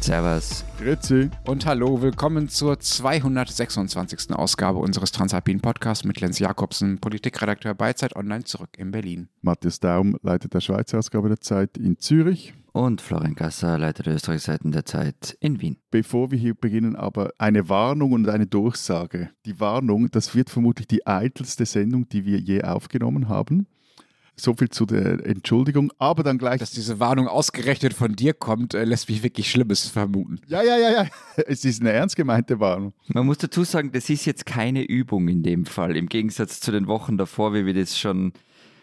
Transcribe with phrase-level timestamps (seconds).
[0.00, 0.64] Servus.
[0.78, 1.30] Grüezi.
[1.44, 4.32] Und hallo, willkommen zur 226.
[4.32, 9.28] Ausgabe unseres Transalpin Podcasts mit Lenz Jakobsen, Politikredakteur bei Zeit Online zurück in Berlin.
[9.42, 12.54] Matthias Daum leitet der Schweizer Ausgabe der Zeit in Zürich.
[12.72, 15.78] Und Florian Gasser, Leiter der Österreichseiten der Zeit in Wien.
[15.90, 19.30] Bevor wir hier beginnen, aber eine Warnung und eine Durchsage.
[19.46, 23.66] Die Warnung, das wird vermutlich die eitelste Sendung, die wir je aufgenommen haben.
[24.40, 26.60] So viel zu der Entschuldigung, aber dann gleich.
[26.60, 30.40] Dass diese Warnung ausgerechnet von dir kommt, äh, lässt mich wirklich Schlimmes vermuten.
[30.46, 31.06] Ja, ja, ja, ja.
[31.46, 32.92] Es ist eine ernst gemeinte Warnung.
[33.08, 36.70] Man muss dazu sagen, das ist jetzt keine Übung in dem Fall, im Gegensatz zu
[36.70, 38.32] den Wochen davor, wie wir das schon,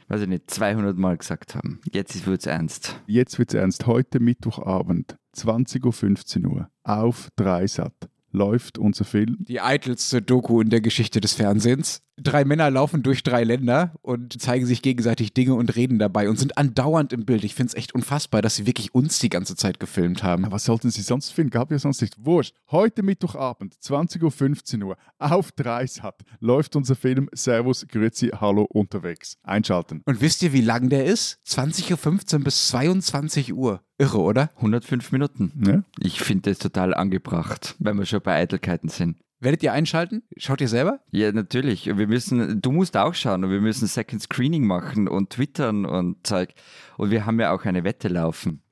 [0.09, 1.79] weiß ich nicht, 200 Mal gesagt haben.
[1.91, 2.99] Jetzt wird es ernst.
[3.07, 3.87] Jetzt wird es ernst.
[3.87, 7.93] Heute Mittwochabend, 20.15 Uhr, auf Dreisat
[8.35, 9.37] läuft unser Film.
[9.39, 12.01] Die eitelste Doku in der Geschichte des Fernsehens.
[12.17, 16.39] Drei Männer laufen durch drei Länder und zeigen sich gegenseitig Dinge und reden dabei und
[16.39, 17.43] sind andauernd im Bild.
[17.43, 20.49] Ich finde es echt unfassbar, dass sie wirklich uns die ganze Zeit gefilmt haben.
[20.49, 21.49] Was sollten sie sonst filmen?
[21.49, 22.15] Gab ja sonst nicht.
[22.17, 22.55] Wurscht.
[22.71, 29.37] Heute Mittwochabend, 20.15 Uhr, auf Dreisat läuft unser Film Servus, Grüezi, Hallo unterwegs.
[29.43, 30.01] Einschalten.
[30.05, 31.39] Und wisst ihr, wie lang der ist?
[31.45, 33.81] 20.15 Uhr bis 22 Uhr.
[33.97, 34.49] Irre, oder?
[34.55, 35.51] 105 Minuten.
[35.65, 35.83] Ja?
[35.99, 39.17] Ich finde das total angebracht, wenn wir schon bei Eitelkeiten sind.
[39.45, 40.23] Werdet ihr einschalten?
[40.37, 41.01] Schaut ihr selber?
[41.11, 41.85] Ja, natürlich.
[41.85, 46.25] Wir müssen, du musst auch schauen und wir müssen Second Screening machen und twittern und
[46.25, 46.55] Zeug.
[46.97, 48.63] Und wir haben ja auch eine Wette laufen.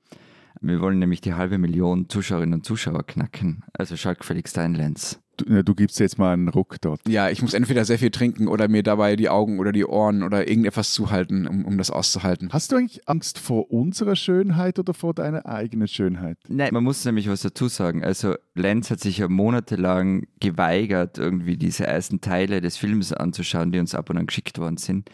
[0.61, 3.63] Wir wollen nämlich die halbe Million Zuschauerinnen und Zuschauer knacken.
[3.73, 5.19] Also schau gefälligst ein, Lenz.
[5.37, 7.01] Du, du gibst jetzt mal einen Ruck dort.
[7.07, 10.23] Ja, ich muss entweder sehr viel trinken oder mir dabei die Augen oder die Ohren
[10.23, 12.49] oder irgendetwas zuhalten, um, um das auszuhalten.
[12.51, 16.37] Hast du eigentlich Angst vor unserer Schönheit oder vor deiner eigenen Schönheit?
[16.47, 18.03] Nein, man muss nämlich was dazu sagen.
[18.03, 23.79] Also Lenz hat sich ja monatelang geweigert, irgendwie diese ersten Teile des Films anzuschauen, die
[23.79, 25.09] uns ab und an geschickt worden sind.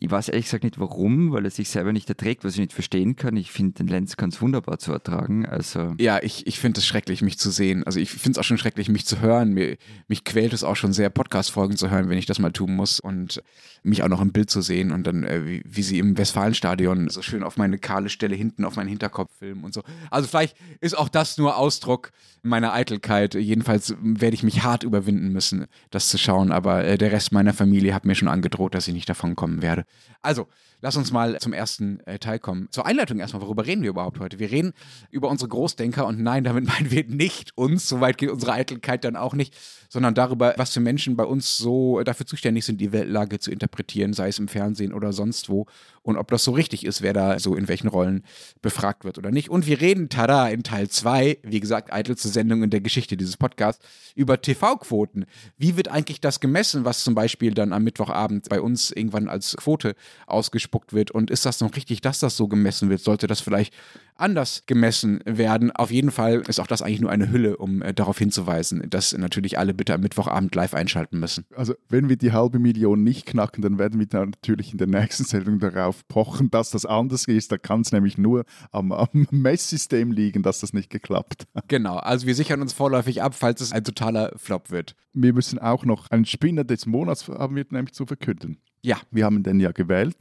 [0.00, 2.72] Ich weiß ehrlich gesagt nicht warum, weil er sich selber nicht erträgt, was ich nicht
[2.72, 3.36] verstehen kann.
[3.36, 5.46] Ich finde den Lenz ganz wunderbar zu ertragen.
[5.46, 7.84] Also Ja, ich, ich finde es schrecklich, mich zu sehen.
[7.84, 9.52] Also ich finde es auch schon schrecklich, mich zu hören.
[9.52, 12.74] Mir, mich quält es auch schon sehr, Podcast-Folgen zu hören, wenn ich das mal tun
[12.74, 13.42] muss und
[13.82, 17.08] mich auch noch im Bild zu sehen und dann, äh, wie, wie sie im Westfalenstadion
[17.08, 19.82] so schön auf meine kahle Stelle hinten auf meinen Hinterkopf filmen und so.
[20.10, 22.10] Also vielleicht ist auch das nur Ausdruck
[22.42, 23.34] meiner Eitelkeit.
[23.34, 27.54] Jedenfalls werde ich mich hart überwinden müssen, das zu schauen, aber äh, der Rest meiner
[27.54, 29.84] Familie hat mir schon angedroht, dass ich nicht davon kommen werde.
[30.20, 30.48] Also,
[30.80, 32.68] lass uns mal zum ersten äh, Teil kommen.
[32.70, 34.38] Zur Einleitung erstmal, worüber reden wir überhaupt heute?
[34.38, 34.72] Wir reden
[35.10, 39.16] über unsere Großdenker und nein, damit meinen wir nicht uns, soweit geht unsere Eitelkeit dann
[39.16, 39.56] auch nicht,
[39.88, 44.12] sondern darüber, was für Menschen bei uns so dafür zuständig sind, die Weltlage zu interpretieren,
[44.12, 45.66] sei es im Fernsehen oder sonst wo
[46.02, 48.24] und ob das so richtig ist, wer da so in welchen Rollen
[48.62, 49.50] befragt wird oder nicht.
[49.50, 53.36] Und wir reden, tada, in Teil 2, wie gesagt, eitelste Sendung in der Geschichte dieses
[53.36, 55.26] Podcasts, über TV-Quoten.
[55.56, 59.56] Wie wird eigentlich das gemessen, was zum Beispiel dann am Mittwochabend bei uns irgendwann als
[59.56, 59.94] Quote
[60.26, 61.10] ausgespuckt wird?
[61.10, 63.00] Und ist das noch richtig, dass das so gemessen wird?
[63.00, 63.74] Sollte das vielleicht
[64.16, 65.70] anders gemessen werden?
[65.70, 69.16] Auf jeden Fall ist auch das eigentlich nur eine Hülle, um äh, darauf hinzuweisen, dass
[69.16, 71.44] natürlich alle bitte am Mittwochabend live einschalten müssen.
[71.54, 75.24] Also, wenn wir die halbe Million nicht knacken, dann werden wir natürlich in der nächsten
[75.24, 77.50] Sendung darauf pochen, dass das anders ist.
[77.50, 81.68] Da kann es nämlich nur am, am Messsystem liegen, dass das nicht geklappt hat.
[81.68, 84.94] Genau, also wir sichern uns vorläufig ab, falls es ein totaler Flop wird.
[85.12, 88.58] Wir müssen auch noch einen Spinner des Monats haben wir nämlich zu verkünden.
[88.82, 90.16] Ja, Wir haben den ja gewählt.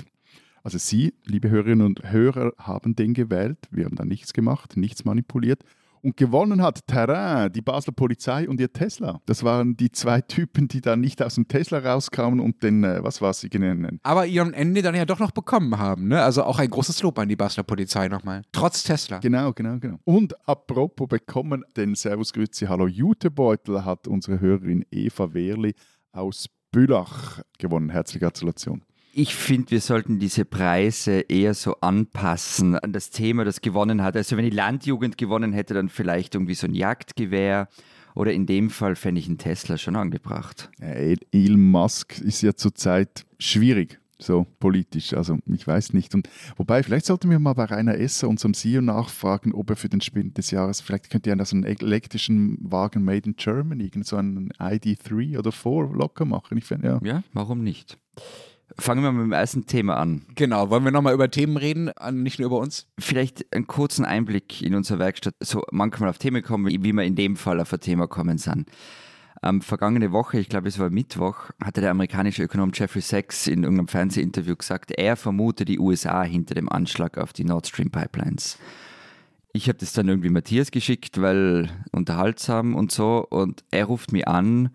[0.63, 3.57] Also Sie, liebe Hörerinnen und Hörer, haben den gewählt.
[3.71, 5.63] Wir haben da nichts gemacht, nichts manipuliert.
[6.07, 9.19] Und gewonnen hat Terrain, die Basler Polizei und ihr Tesla.
[9.25, 13.03] Das waren die zwei Typen, die da nicht aus dem Tesla rauskamen und den, äh,
[13.03, 13.99] was war sie nennen?
[14.03, 16.07] aber ihren Ende dann ja doch noch bekommen haben.
[16.07, 16.23] Ne?
[16.23, 18.43] Also auch ein großes Lob an die Basler Polizei nochmal.
[18.53, 19.17] Trotz Tesla.
[19.17, 19.97] Genau, genau, genau.
[20.05, 25.75] Und apropos bekommen, den Servus Grüezi Hallo Jutebeutel hat unsere Hörerin Eva Wehrli
[26.13, 27.89] aus Bülach gewonnen.
[27.89, 28.81] Herzliche Gratulation.
[29.17, 34.15] Ich finde, wir sollten diese Preise eher so anpassen an das Thema, das gewonnen hat.
[34.15, 37.67] Also wenn die Landjugend gewonnen hätte, dann vielleicht irgendwie so ein Jagdgewehr.
[38.13, 40.69] Oder in dem Fall fände ich einen Tesla schon angebracht.
[40.79, 45.15] Äh, Elon Musk ist ja zurzeit schwierig, so politisch.
[45.15, 46.13] Also ich weiß nicht.
[46.13, 49.89] Und wobei, vielleicht sollten wir mal bei Rainer Esser, unserem CEO, nachfragen, ob er für
[49.89, 54.17] den Spind des Jahres, vielleicht könnte er so einen elektrischen Wagen made in Germany, so
[54.17, 56.55] einen ID3 oder 4 locker machen.
[56.59, 56.99] Ich finde, ja.
[57.03, 57.97] Ja, warum nicht?
[58.79, 60.21] Fangen wir mit dem ersten Thema an.
[60.35, 62.87] Genau, wollen wir nochmal über Themen reden, nicht nur über uns?
[62.99, 67.15] Vielleicht einen kurzen Einblick in unsere Werkstatt, so manchmal auf Themen kommen, wie wir in
[67.15, 68.69] dem Fall auf ein Thema kommen sind.
[69.43, 73.63] Ähm, vergangene Woche, ich glaube es war Mittwoch, hatte der amerikanische Ökonom Jeffrey Sachs in
[73.63, 78.57] irgendeinem Fernsehinterview gesagt, er vermute die USA hinter dem Anschlag auf die Nord Stream Pipelines.
[79.53, 84.27] Ich habe das dann irgendwie Matthias geschickt, weil unterhaltsam und so, und er ruft mich
[84.27, 84.69] an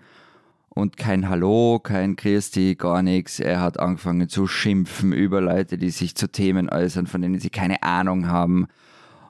[0.74, 3.40] und kein Hallo, kein Christi, gar nichts.
[3.40, 7.50] Er hat angefangen zu schimpfen über Leute, die sich zu Themen äußern, von denen sie
[7.50, 8.66] keine Ahnung haben.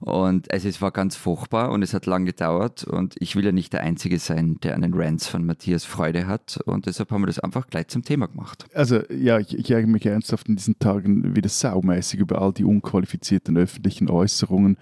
[0.00, 3.52] Und also es war ganz furchtbar und es hat lang gedauert und ich will ja
[3.52, 7.22] nicht der Einzige sein, der an den Rants von Matthias Freude hat und deshalb haben
[7.22, 8.66] wir das einfach gleich zum Thema gemacht.
[8.74, 12.64] Also ja, ich, ich ärgere mich ernsthaft in diesen Tagen wieder saumäßig über all die
[12.64, 14.76] unqualifizierten öffentlichen Äußerungen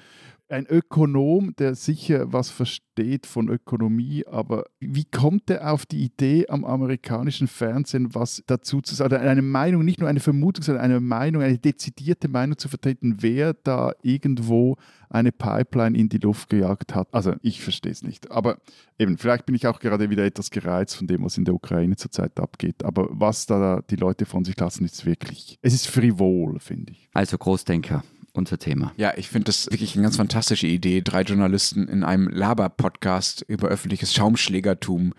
[0.50, 6.46] ein Ökonom, der sicher was versteht von Ökonomie, aber wie kommt er auf die Idee,
[6.48, 11.00] am amerikanischen Fernsehen was dazu zu sagen, eine Meinung, nicht nur eine Vermutung, sondern eine
[11.00, 14.76] Meinung, eine dezidierte Meinung zu vertreten, wer da irgendwo
[15.08, 17.08] eine Pipeline in die Luft gejagt hat?
[17.12, 18.30] Also ich verstehe es nicht.
[18.30, 18.58] Aber
[18.98, 21.96] eben, vielleicht bin ich auch gerade wieder etwas gereizt von dem, was in der Ukraine
[21.96, 22.84] zurzeit abgeht.
[22.84, 27.08] Aber was da die Leute von sich lassen, ist wirklich, es ist frivol, finde ich.
[27.12, 28.92] Also Großdenker unser Thema.
[28.96, 33.68] Ja, ich finde das wirklich eine ganz fantastische Idee, drei Journalisten in einem Laber-Podcast über
[33.68, 35.14] öffentliches Schaumschlägertum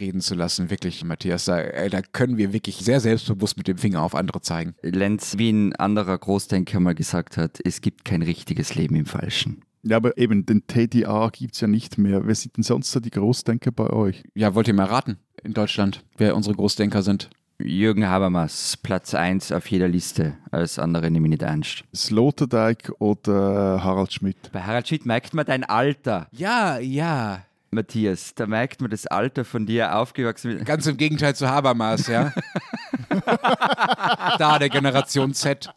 [0.00, 0.70] reden zu lassen.
[0.70, 4.40] Wirklich, Matthias, da, ey, da können wir wirklich sehr selbstbewusst mit dem Finger auf andere
[4.40, 4.74] zeigen.
[4.82, 9.64] Lenz, wie ein anderer Großdenker mal gesagt hat, es gibt kein richtiges Leben im Falschen.
[9.82, 12.26] Ja, aber eben, den TDA gibt es ja nicht mehr.
[12.26, 14.22] Wer sind denn sonst so die Großdenker bei euch?
[14.34, 17.30] Ja, wollt ihr mal raten in Deutschland, wer unsere Großdenker sind?
[17.60, 20.36] Jürgen Habermas, Platz 1 auf jeder Liste.
[20.52, 21.82] Alles andere nehme ich nicht ernst.
[21.92, 24.52] Sloterdijk oder Harald Schmidt?
[24.52, 26.28] Bei Harald Schmidt merkt man dein Alter.
[26.30, 27.44] Ja, ja.
[27.72, 30.64] Matthias, da merkt man das Alter von dir aufgewachsen.
[30.64, 32.32] Ganz im Gegenteil zu Habermas, ja.
[34.38, 35.68] da der Generation Z.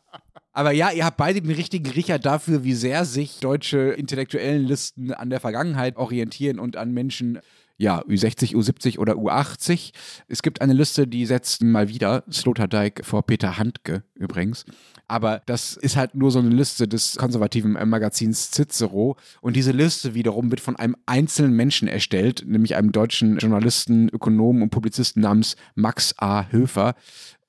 [0.54, 5.14] Aber ja, ihr habt beide den richtigen Riecher dafür, wie sehr sich deutsche intellektuellen Listen
[5.14, 7.40] an der Vergangenheit orientieren und an Menschen,
[7.82, 9.92] ja, Ü60, U70 oder U80.
[10.28, 14.66] Es gibt eine Liste, die setzt mal wieder Sloterdijk vor Peter Handke übrigens.
[15.08, 19.18] Aber das ist halt nur so eine Liste des konservativen Magazins Cicero.
[19.42, 24.62] Und diese Liste wiederum wird von einem einzelnen Menschen erstellt, nämlich einem deutschen Journalisten, Ökonomen
[24.62, 26.46] und Publizisten namens Max A.
[26.52, 26.94] Höfer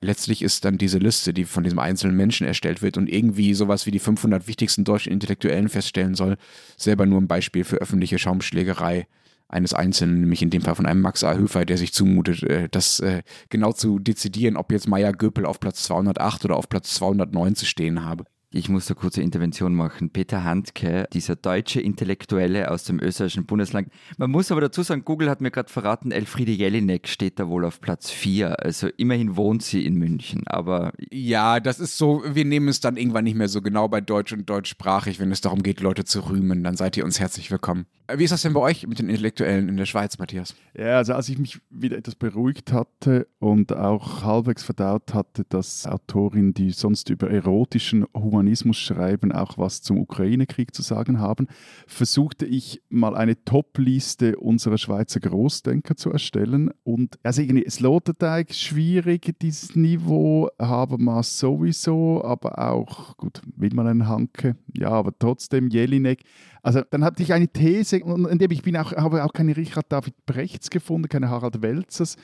[0.00, 3.86] letztlich ist dann diese Liste, die von diesem einzelnen Menschen erstellt wird und irgendwie sowas
[3.86, 6.38] wie die 500 wichtigsten deutschen Intellektuellen feststellen soll,
[6.76, 9.06] selber nur ein Beispiel für öffentliche Schaumschlägerei
[9.52, 11.34] eines Einzelnen, nämlich in dem Fall von einem Max A.
[11.34, 15.60] Höfer, der sich zumutet, äh, das äh, genau zu dezidieren, ob jetzt Meier Göpel auf
[15.60, 18.24] Platz 208 oder auf Platz 209 zu stehen habe.
[18.54, 20.10] Ich muss da kurze Intervention machen.
[20.10, 23.88] Peter Handke, dieser deutsche Intellektuelle aus dem österreichischen Bundesland.
[24.18, 27.64] Man muss aber dazu sagen, Google hat mir gerade verraten, Elfriede Jelinek steht da wohl
[27.64, 28.62] auf Platz 4.
[28.62, 30.92] Also immerhin wohnt sie in München, aber...
[31.10, 34.34] Ja, das ist so, wir nehmen es dann irgendwann nicht mehr so genau bei Deutsch
[34.34, 37.86] und deutschsprachig, wenn es darum geht, Leute zu rühmen, dann seid ihr uns herzlich willkommen.
[38.06, 40.54] Äh, wie ist das denn bei euch mit den Intellektuellen in der Schweiz, Matthias?
[40.76, 45.86] Ja, also als ich mich wieder etwas beruhigt hatte und auch halbwegs verdaut hatte, dass
[45.86, 51.46] Autorin, die sonst über erotischen Humanismus Humanismus schreiben, auch was zum Ukraine-Krieg zu sagen haben,
[51.86, 56.70] versuchte ich mal eine Top-Liste unserer Schweizer Großdenker zu erstellen.
[56.82, 64.08] Und also irgendwie Sloterdijk schwierig, dieses Niveau, Habermas sowieso, aber auch, gut, will man einen
[64.08, 64.56] Hanke?
[64.76, 66.22] Ja, aber trotzdem Jelinek.
[66.62, 69.86] Also dann hatte ich eine These, in dem ich bin auch, habe auch keine Richard
[69.90, 72.16] David Brechts gefunden, keine Harald Welzers.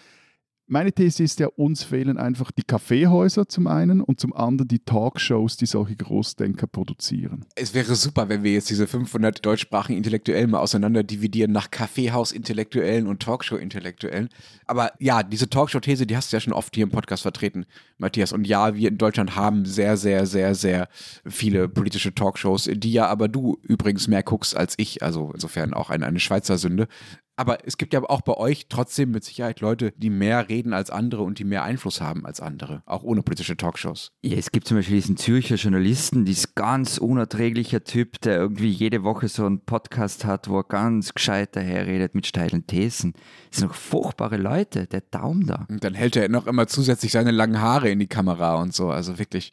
[0.70, 4.80] Meine These ist ja, uns fehlen einfach die Kaffeehäuser zum einen und zum anderen die
[4.80, 7.46] Talkshows, die solche Großdenker produzieren.
[7.54, 13.06] Es wäre super, wenn wir jetzt diese 500 deutschsprachigen Intellektuellen mal auseinander dividieren nach Kaffeehaus-Intellektuellen
[13.06, 14.28] und Talkshow-Intellektuellen.
[14.66, 17.64] Aber ja, diese Talkshow-These, die hast du ja schon oft hier im Podcast vertreten,
[17.96, 18.34] Matthias.
[18.34, 20.88] Und ja, wir in Deutschland haben sehr, sehr, sehr, sehr
[21.24, 25.02] viele politische Talkshows, die ja aber du übrigens mehr guckst als ich.
[25.02, 26.88] Also insofern auch eine, eine Schweizer Sünde.
[27.38, 30.90] Aber es gibt ja auch bei euch trotzdem mit Sicherheit Leute, die mehr reden als
[30.90, 34.10] andere und die mehr Einfluss haben als andere, auch ohne politische Talkshows.
[34.22, 39.04] Ja, es gibt zum Beispiel diesen Zürcher Journalisten, dieses ganz unerträglicher Typ, der irgendwie jede
[39.04, 43.12] Woche so einen Podcast hat, wo er ganz gescheit daherredet mit steilen Thesen.
[43.50, 45.64] Das sind noch furchtbare Leute, der Daumen da.
[45.68, 48.90] Und dann hält er noch immer zusätzlich seine langen Haare in die Kamera und so.
[48.90, 49.52] Also wirklich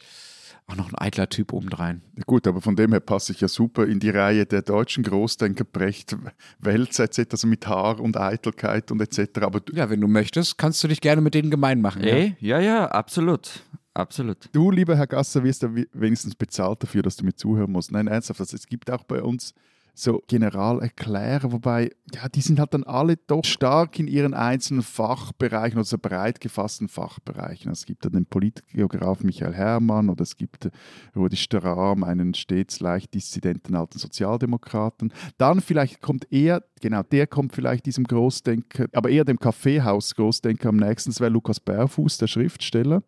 [0.67, 2.01] auch noch ein eitler Typ obendrein.
[2.25, 5.63] Gut, aber von dem her passe ich ja super in die Reihe der deutschen Großdenker
[5.63, 6.15] Brecht,
[6.60, 9.41] Welz etc., also mit Haar und Eitelkeit und etc.
[9.41, 12.03] Aber ja, wenn du möchtest, kannst du dich gerne mit denen gemein machen.
[12.03, 13.63] Ey, ja, ja, ja absolut.
[13.93, 14.50] Absolut.
[14.51, 17.91] Du, lieber Herr Gasser, wirst ja wenigstens bezahlt dafür, dass du mir zuhören musst.
[17.91, 19.53] Nein, ernsthaft, also es gibt auch bei uns
[19.96, 25.78] so Generalerklärer, wobei, ja, die sind halt dann alle doch stark in ihren einzelnen Fachbereichen,
[25.78, 27.72] also breit gefassten Fachbereichen.
[27.72, 30.70] Es gibt dann den Politgeograf Michael Herrmann oder es gibt
[31.16, 35.14] Rudi Strahm, einen stets leicht dissidenten alten Sozialdemokraten.
[35.38, 40.78] Dann vielleicht kommt er, genau, der kommt vielleicht diesem Großdenker, aber eher dem Kaffeehaus-Großdenker am
[40.78, 43.02] nächsten, das wäre Lukas Bärfuß, der Schriftsteller.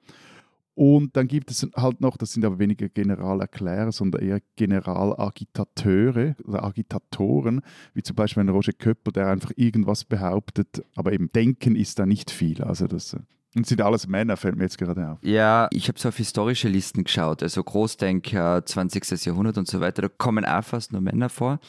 [0.77, 6.63] Und dann gibt es halt noch, das sind aber weniger Generalerklärer, sondern eher Generalagitateure oder
[6.63, 7.61] Agitatoren,
[7.95, 12.05] wie zum Beispiel ein Roger Köpper, der einfach irgendwas behauptet, aber eben denken ist da
[12.05, 12.61] nicht viel.
[12.61, 13.17] Also das,
[13.55, 15.17] Und sind alles Männer, fällt mir jetzt gerade auf.
[15.23, 19.25] Ja, ich habe so auf historische Listen geschaut, also Großdenker, 20.
[19.25, 21.59] Jahrhundert und so weiter, da kommen auch fast nur Männer vor.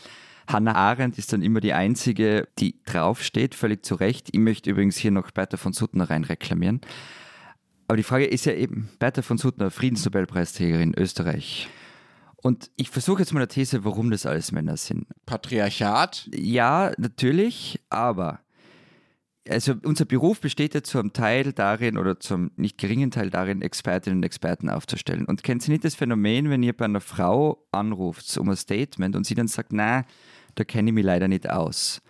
[0.49, 4.29] Hannah Arendt ist dann immer die einzige, die draufsteht, völlig zu Recht.
[4.33, 6.83] Ich möchte übrigens hier noch Bertha von Suttner rein reklamieren.
[7.89, 11.69] Aber die Frage ist ja eben, Bertha von Suttner, Friedensnobelpreisträgerin Österreich.
[12.37, 15.07] Und ich versuche jetzt mal eine These, warum das alles Männer sind.
[15.27, 16.29] Patriarchat?
[16.33, 18.41] Ja, natürlich, aber
[19.49, 24.19] also unser Beruf besteht ja zum Teil darin oder zum nicht geringen Teil darin, Expertinnen
[24.19, 25.25] und Experten aufzustellen.
[25.25, 29.17] Und kennt Sie nicht das Phänomen, wenn ihr bei einer Frau anruft um ein Statement
[29.17, 30.05] und sie dann sagt, na,
[30.55, 32.03] da kenne ich mich leider nicht aus.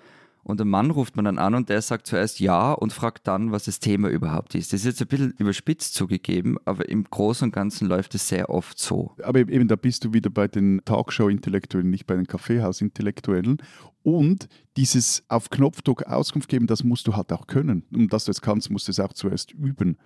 [0.48, 3.52] Und ein Mann ruft man dann an und der sagt zuerst ja und fragt dann,
[3.52, 4.72] was das Thema überhaupt ist.
[4.72, 8.48] Das ist jetzt ein bisschen überspitzt zugegeben, aber im Großen und Ganzen läuft es sehr
[8.48, 9.14] oft so.
[9.22, 13.58] Aber eben, da bist du wieder bei den Talkshow-Intellektuellen, nicht bei den Kaffeehaus-Intellektuellen.
[14.02, 17.84] Und dieses auf Knopfdruck Auskunft geben, das musst du halt auch können.
[17.92, 19.98] Und dass du es kannst, musst du es auch zuerst üben.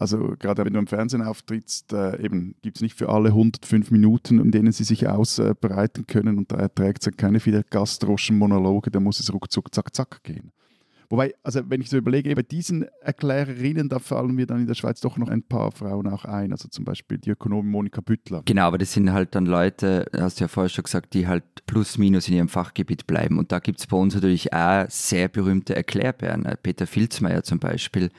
[0.00, 3.90] Also gerade wenn du im Fernsehen auftrittst, äh, eben gibt es nicht für alle 105
[3.90, 8.98] Minuten, in denen sie sich ausbreiten können und da erträgt es keine viele Gastroschen-Monologe, da
[8.98, 10.52] muss es ruckzuck, zack, zack gehen.
[11.10, 14.74] Wobei, also wenn ich so überlege, bei diesen Erklärerinnen, da fallen mir dann in der
[14.74, 16.52] Schweiz doch noch ein paar Frauen auch ein.
[16.52, 18.42] Also zum Beispiel die Ökonomin Monika Büttler.
[18.44, 21.42] Genau, aber das sind halt dann Leute, hast du ja vorher schon gesagt, die halt
[21.66, 23.38] plus minus in ihrem Fachgebiet bleiben.
[23.38, 26.46] Und da gibt es bei uns natürlich auch sehr berühmte Erklärbären.
[26.62, 28.10] Peter Filzmeier zum Beispiel,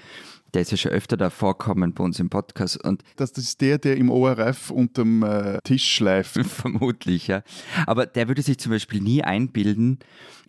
[0.53, 2.83] der ist ja schon öfter da vorkommen bei uns im Podcast.
[2.83, 6.33] Und das ist der, der im ORF unterm äh, Tisch schläft.
[6.45, 7.43] Vermutlich, ja.
[7.85, 9.99] Aber der würde sich zum Beispiel nie einbilden,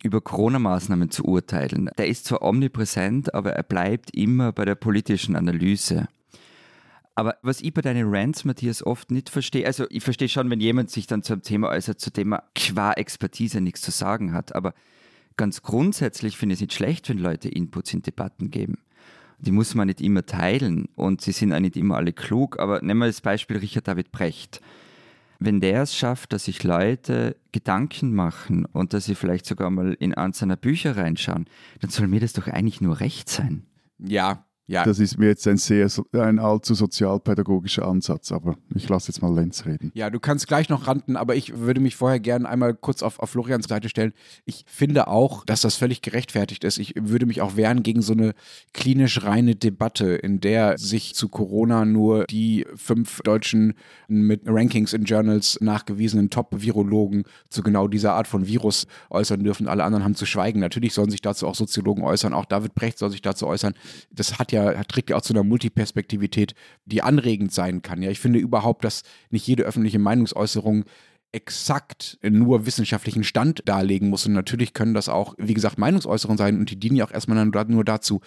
[0.03, 1.89] über Corona-Maßnahmen zu urteilen.
[1.97, 6.07] Der ist zwar omnipräsent, aber er bleibt immer bei der politischen Analyse.
[7.15, 10.59] Aber was ich bei deinen Rants, Matthias, oft nicht verstehe, also ich verstehe schon, wenn
[10.59, 14.33] jemand sich dann zu einem Thema äußert, zu dem er qua Expertise nichts zu sagen
[14.33, 14.73] hat, aber
[15.37, 18.79] ganz grundsätzlich finde ich es nicht schlecht, wenn Leute Inputs in Debatten geben
[19.43, 22.59] die muss man nicht immer teilen und sie sind auch nicht immer alle klug.
[22.59, 24.61] Aber nehmen wir das Beispiel Richard David Brecht.
[25.39, 29.93] Wenn der es schafft, dass sich Leute Gedanken machen und dass sie vielleicht sogar mal
[29.99, 31.45] in eins seiner Bücher reinschauen,
[31.81, 33.65] dann soll mir das doch eigentlich nur recht sein.
[33.99, 34.85] Ja, ja.
[34.85, 39.33] Das ist mir jetzt ein sehr ein allzu sozialpädagogischer Ansatz, aber ich lasse jetzt mal
[39.33, 39.91] Lenz reden.
[39.93, 43.19] Ja, du kannst gleich noch ranten, aber ich würde mich vorher gerne einmal kurz auf,
[43.19, 44.13] auf Florians Seite stellen.
[44.45, 46.77] Ich finde auch, dass das völlig gerechtfertigt ist.
[46.77, 48.33] Ich würde mich auch wehren gegen so eine
[48.73, 53.73] klinisch reine Debatte, in der sich zu Corona nur die fünf deutschen
[54.07, 59.67] mit Rankings in Journals nachgewiesenen Top-Virologen zu genau dieser Art von Virus äußern dürfen.
[59.67, 60.61] Alle anderen haben zu schweigen.
[60.61, 62.33] Natürlich sollen sich dazu auch Soziologen äußern.
[62.33, 63.73] Auch David Brecht soll sich dazu äußern.
[64.09, 66.55] Das hat ja, trägt ja auch zu einer Multiperspektivität,
[66.85, 68.01] die anregend sein kann.
[68.01, 70.85] Ja, ich finde überhaupt, dass nicht jede öffentliche Meinungsäußerung
[71.33, 74.25] exakt nur wissenschaftlichen Stand darlegen muss.
[74.25, 77.43] Und natürlich können das auch, wie gesagt, Meinungsäußerungen sein und die dienen ja auch erstmal
[77.45, 78.21] nur dazu,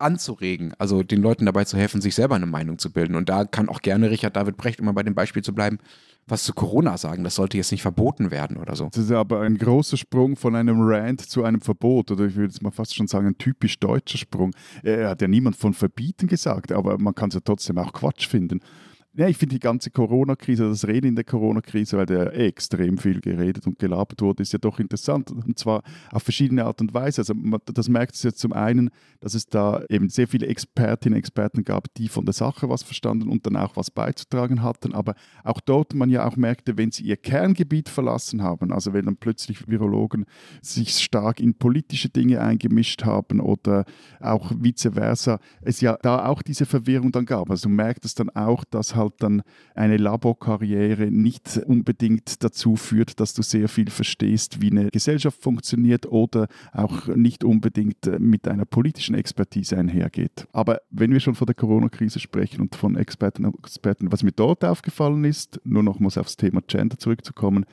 [0.00, 3.14] anzuregen, also den Leuten dabei zu helfen, sich selber eine Meinung zu bilden.
[3.14, 5.78] Und da kann auch gerne Richard David Brecht, um mal bei dem Beispiel zu bleiben,
[6.26, 7.24] was zu Corona sagen.
[7.24, 8.88] Das sollte jetzt nicht verboten werden oder so.
[8.92, 12.52] Das ist aber ein großer Sprung von einem Rant zu einem Verbot oder ich würde
[12.52, 14.52] jetzt mal fast schon sagen, ein typisch deutscher Sprung.
[14.82, 18.28] Er hat ja niemand von verbieten gesagt, aber man kann es ja trotzdem auch Quatsch
[18.28, 18.60] finden.
[19.12, 23.20] Ja, ich finde die ganze Corona-Krise, das Reden in der Corona-Krise, weil der extrem viel
[23.20, 25.32] geredet und gelabert wurde, ist ja doch interessant.
[25.32, 27.22] Und zwar auf verschiedene Art und Weise.
[27.22, 31.14] Also man, das merkt es jetzt zum einen, dass es da eben sehr viele Expertinnen
[31.14, 34.94] und Experten gab, die von der Sache was verstanden und dann auch was beizutragen hatten.
[34.94, 39.06] Aber auch dort man ja auch merkte, wenn sie ihr Kerngebiet verlassen haben, also wenn
[39.06, 40.24] dann plötzlich Virologen
[40.62, 43.86] sich stark in politische Dinge eingemischt haben oder
[44.20, 47.50] auch vice versa, es ja da auch diese Verwirrung dann gab.
[47.50, 49.42] Also du merkt es dann auch, dass halt dann
[49.74, 56.06] eine Laborkarriere nicht unbedingt dazu führt, dass du sehr viel verstehst, wie eine Gesellschaft funktioniert
[56.06, 60.46] oder auch nicht unbedingt äh, mit einer politischen Expertise einhergeht.
[60.52, 64.32] Aber wenn wir schon von der Corona-Krise sprechen und von Experten und Experten, was mir
[64.32, 67.64] dort aufgefallen ist, nur nochmals aufs Thema Gender zurückzukommen,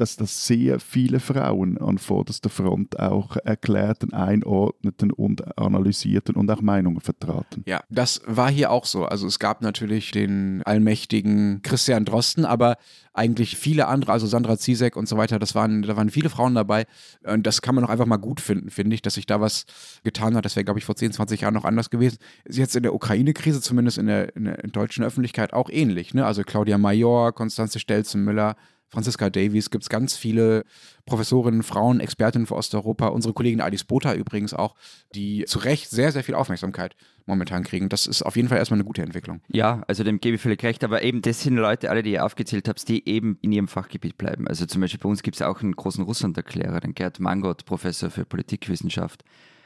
[0.00, 6.60] dass das sehr viele Frauen an vorderster Front auch erklärten, einordneten und analysierten und auch
[6.60, 7.62] Meinungen vertraten.
[7.66, 9.04] Ja, das war hier auch so.
[9.04, 12.76] Also es gab natürlich den allmächtigen Christian Drosten, aber
[13.18, 16.54] eigentlich viele andere, also Sandra Zizek und so weiter, das waren, da waren viele Frauen
[16.54, 16.86] dabei.
[17.24, 19.66] Und das kann man auch einfach mal gut finden, finde ich, dass sich da was
[20.04, 20.44] getan hat.
[20.44, 22.18] Das wäre, glaube ich, vor 10, 20 Jahren noch anders gewesen.
[22.44, 26.14] Ist jetzt in der Ukraine-Krise, zumindest in der, in der deutschen Öffentlichkeit, auch ähnlich.
[26.14, 26.24] Ne?
[26.24, 28.56] Also Claudia Major, Konstanze Stelzen-Müller,
[28.90, 30.64] Franziska Davies, gibt es ganz viele
[31.04, 34.74] Professorinnen, Frauen, Expertinnen für Osteuropa, unsere Kollegin Alice Botha übrigens auch,
[35.14, 37.88] die zu Recht sehr, sehr viel Aufmerksamkeit momentan kriegen.
[37.88, 39.40] Das ist auf jeden Fall erstmal eine gute Entwicklung.
[39.48, 42.24] Ja, also dem gebe ich völlig recht, aber eben das sind Leute, alle, die ihr
[42.24, 44.48] aufgezählt habt, die eben in ihrem Fachgebiet bleiben.
[44.48, 48.10] Also zum Beispiel bei uns gibt es auch einen großen Russland-Erklärer, den Gerd Mangot, Professor
[48.10, 49.22] für Politikwissenschaft.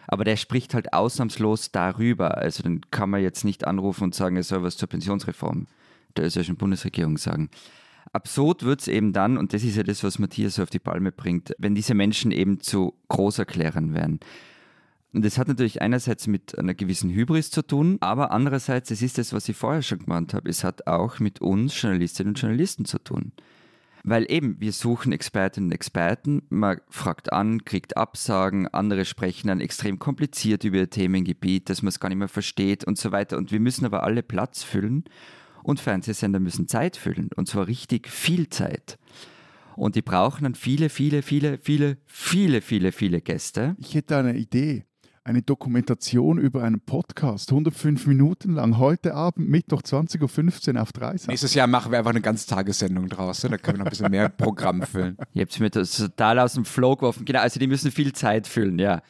[0.09, 2.39] Aber der spricht halt ausnahmslos darüber.
[2.39, 5.69] Also dann kann man jetzt nicht anrufen und sagen, er soll was zur Pensionsreform
[6.17, 7.51] der österreichischen Bundesregierung sagen.
[8.13, 11.13] Absurd wird es eben dann, und das ist ja das, was Matthias auf die Palme
[11.13, 14.21] bringt, wenn diese Menschen eben zu Großerklärern werden.
[15.15, 19.19] Und das hat natürlich einerseits mit einer gewissen Hybris zu tun, aber andererseits, es ist
[19.19, 22.85] das, was ich vorher schon gemeint habe, es hat auch mit uns Journalistinnen und Journalisten
[22.85, 23.33] zu tun.
[24.05, 29.61] Weil eben, wir suchen Expertinnen und Experten, man fragt an, kriegt Absagen, andere sprechen dann
[29.61, 33.39] extrem kompliziert über ihr Themengebiet, dass man es gar nicht mehr versteht und so weiter.
[33.39, 35.05] Und wir müssen aber alle Platz füllen
[35.63, 38.99] und Fernsehsender müssen Zeit füllen und zwar richtig viel Zeit.
[39.77, 43.75] Und die brauchen dann viele, viele, viele, viele, viele, viele, viele Gäste.
[43.79, 44.85] Ich hätte eine Idee.
[45.25, 51.29] Eine Dokumentation über einen Podcast, 105 Minuten lang, heute Abend, Mittwoch 20.15 Uhr auf 30.
[51.29, 53.43] Nächstes Jahr machen wir einfach eine Ganztagessendung draus.
[53.43, 55.17] Da können wir noch ein bisschen mehr Programm füllen.
[55.33, 57.25] Ihr habt mir das total aus dem Flow geworfen.
[57.25, 59.01] Genau, also die müssen viel Zeit füllen, ja.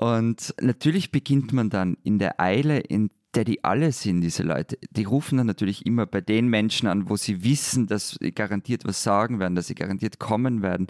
[0.00, 4.78] Und natürlich beginnt man dann in der Eile, in der die alle sind, diese Leute,
[4.90, 8.84] die rufen dann natürlich immer bei den Menschen an, wo sie wissen, dass sie garantiert
[8.84, 10.88] was sagen werden, dass sie garantiert kommen werden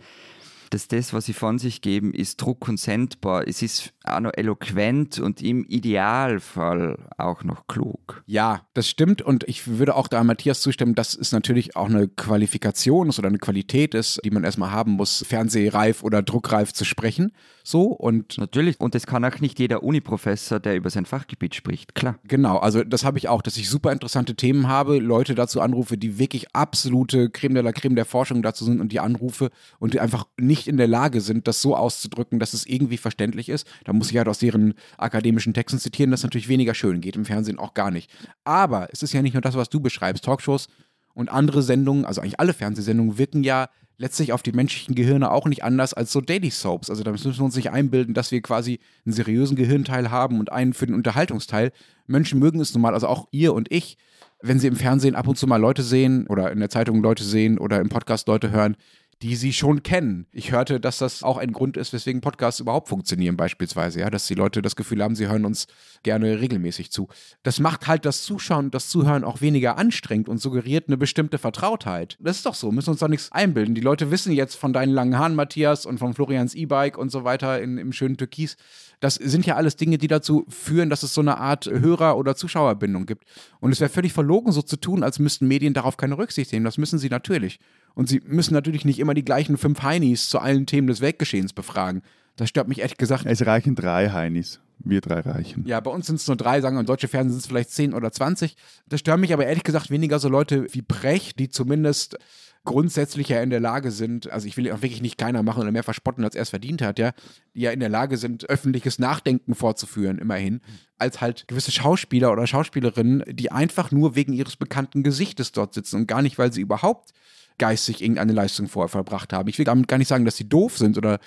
[0.70, 3.46] dass das, was sie von sich geben, ist druck- und sendbar.
[3.46, 8.22] Es ist auch noch eloquent und im Idealfall auch noch klug.
[8.26, 12.08] Ja, das stimmt und ich würde auch da Matthias zustimmen, dass es natürlich auch eine
[12.08, 16.84] Qualifikation ist oder eine Qualität ist, die man erstmal haben muss, fernsehreif oder druckreif zu
[16.84, 17.32] sprechen.
[17.68, 21.96] So und natürlich und das kann auch nicht jeder Uniprofessor, der über sein Fachgebiet spricht,
[21.96, 22.16] klar.
[22.22, 25.98] Genau, also das habe ich auch, dass ich super interessante Themen habe, Leute dazu anrufe,
[25.98, 29.94] die wirklich absolute Creme de la Creme der Forschung dazu sind und die anrufe und
[29.94, 33.66] die einfach nicht in der Lage sind, das so auszudrücken, dass es irgendwie verständlich ist.
[33.82, 37.24] Da muss ich halt aus ihren akademischen Texten zitieren, das natürlich weniger schön geht, im
[37.24, 38.08] Fernsehen auch gar nicht.
[38.44, 40.24] Aber es ist ja nicht nur das, was du beschreibst.
[40.24, 40.68] Talkshows
[41.14, 45.46] und andere Sendungen, also eigentlich alle Fernsehsendungen, wirken ja letztlich auf die menschlichen Gehirne auch
[45.46, 46.90] nicht anders als so Daily Soaps.
[46.90, 50.52] Also da müssen wir uns nicht einbilden, dass wir quasi einen seriösen Gehirnteil haben und
[50.52, 51.72] einen für den Unterhaltungsteil.
[52.06, 53.96] Menschen mögen es nun mal, also auch ihr und ich,
[54.42, 57.24] wenn sie im Fernsehen ab und zu mal Leute sehen oder in der Zeitung Leute
[57.24, 58.76] sehen oder im Podcast Leute hören,
[59.22, 60.26] die sie schon kennen.
[60.30, 64.26] Ich hörte, dass das auch ein Grund ist, weswegen Podcasts überhaupt funktionieren, beispielsweise, ja, dass
[64.26, 65.66] die Leute das Gefühl haben, sie hören uns
[66.02, 67.08] gerne regelmäßig zu.
[67.42, 71.38] Das macht halt das Zuschauen und das Zuhören auch weniger anstrengend und suggeriert eine bestimmte
[71.38, 72.18] Vertrautheit.
[72.20, 73.74] Das ist doch so, müssen uns doch nichts einbilden.
[73.74, 77.24] Die Leute wissen jetzt von deinen langen Haaren, Matthias, und von Florians E-Bike und so
[77.24, 78.56] weiter in, im schönen Türkis.
[79.00, 82.36] Das sind ja alles Dinge, die dazu führen, dass es so eine Art Hörer- oder
[82.36, 83.24] Zuschauerbindung gibt.
[83.60, 86.64] Und es wäre völlig verlogen, so zu tun, als müssten Medien darauf keine Rücksicht nehmen.
[86.64, 87.58] Das müssen sie natürlich.
[87.96, 91.52] Und sie müssen natürlich nicht immer die gleichen fünf Heinis zu allen Themen des Weltgeschehens
[91.52, 92.02] befragen.
[92.36, 93.24] Das stört mich ehrlich gesagt.
[93.26, 94.60] Es reichen drei Heinis.
[94.78, 95.64] Wir drei reichen.
[95.66, 97.70] Ja, bei uns sind es nur drei, sagen wir, im deutschen Fernsehen sind es vielleicht
[97.70, 98.56] zehn oder zwanzig.
[98.86, 102.18] Das stört mich aber ehrlich gesagt weniger so Leute wie Brecht, die zumindest
[102.64, 105.70] grundsätzlich ja in der Lage sind, also ich will auch wirklich nicht keiner machen oder
[105.70, 107.12] mehr verspotten, als er es verdient hat, ja,
[107.54, 110.60] die ja in der Lage sind, öffentliches Nachdenken vorzuführen, immerhin,
[110.98, 115.96] als halt gewisse Schauspieler oder Schauspielerinnen, die einfach nur wegen ihres bekannten Gesichtes dort sitzen
[115.96, 117.12] und gar nicht, weil sie überhaupt
[117.58, 119.48] geistig irgendeine Leistung vorher verbracht haben.
[119.48, 121.18] Ich will damit gar nicht sagen, dass sie doof sind oder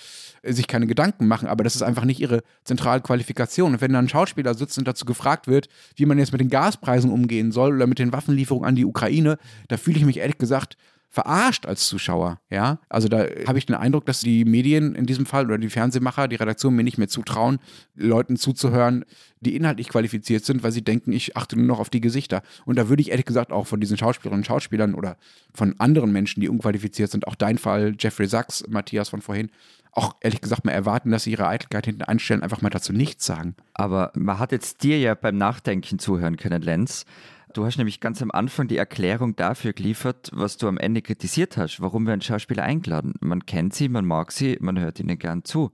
[0.42, 3.74] sich keine Gedanken machen, aber das ist einfach nicht ihre zentrale Qualifikation.
[3.74, 6.50] Und wenn dann ein Schauspieler sitzt und dazu gefragt wird, wie man jetzt mit den
[6.50, 9.38] Gaspreisen umgehen soll oder mit den Waffenlieferungen an die Ukraine,
[9.68, 10.76] da fühle ich mich ehrlich gesagt
[11.12, 12.78] verarscht als Zuschauer, ja.
[12.88, 16.28] Also da habe ich den Eindruck, dass die Medien in diesem Fall oder die Fernsehmacher,
[16.28, 17.58] die Redaktion mir nicht mehr zutrauen,
[17.96, 19.04] Leuten zuzuhören,
[19.40, 22.42] die inhaltlich qualifiziert sind, weil sie denken, ich achte nur noch auf die Gesichter.
[22.64, 25.16] Und da würde ich ehrlich gesagt auch von diesen Schauspielerinnen und Schauspielern oder
[25.52, 29.50] von anderen Menschen, die unqualifiziert sind, auch dein Fall, Jeffrey Sachs, Matthias von vorhin,
[29.92, 33.26] auch ehrlich gesagt mal erwarten, dass sie ihre Eitelkeit hinten einstellen, einfach mal dazu nichts
[33.26, 33.56] sagen.
[33.74, 37.04] Aber man hat jetzt dir ja beim Nachdenken zuhören können, Lenz.
[37.52, 41.56] Du hast nämlich ganz am Anfang die Erklärung dafür geliefert, was du am Ende kritisiert
[41.56, 43.14] hast, warum wir einen Schauspieler eingeladen.
[43.20, 45.72] Man kennt sie, man mag sie, man hört ihnen gern zu.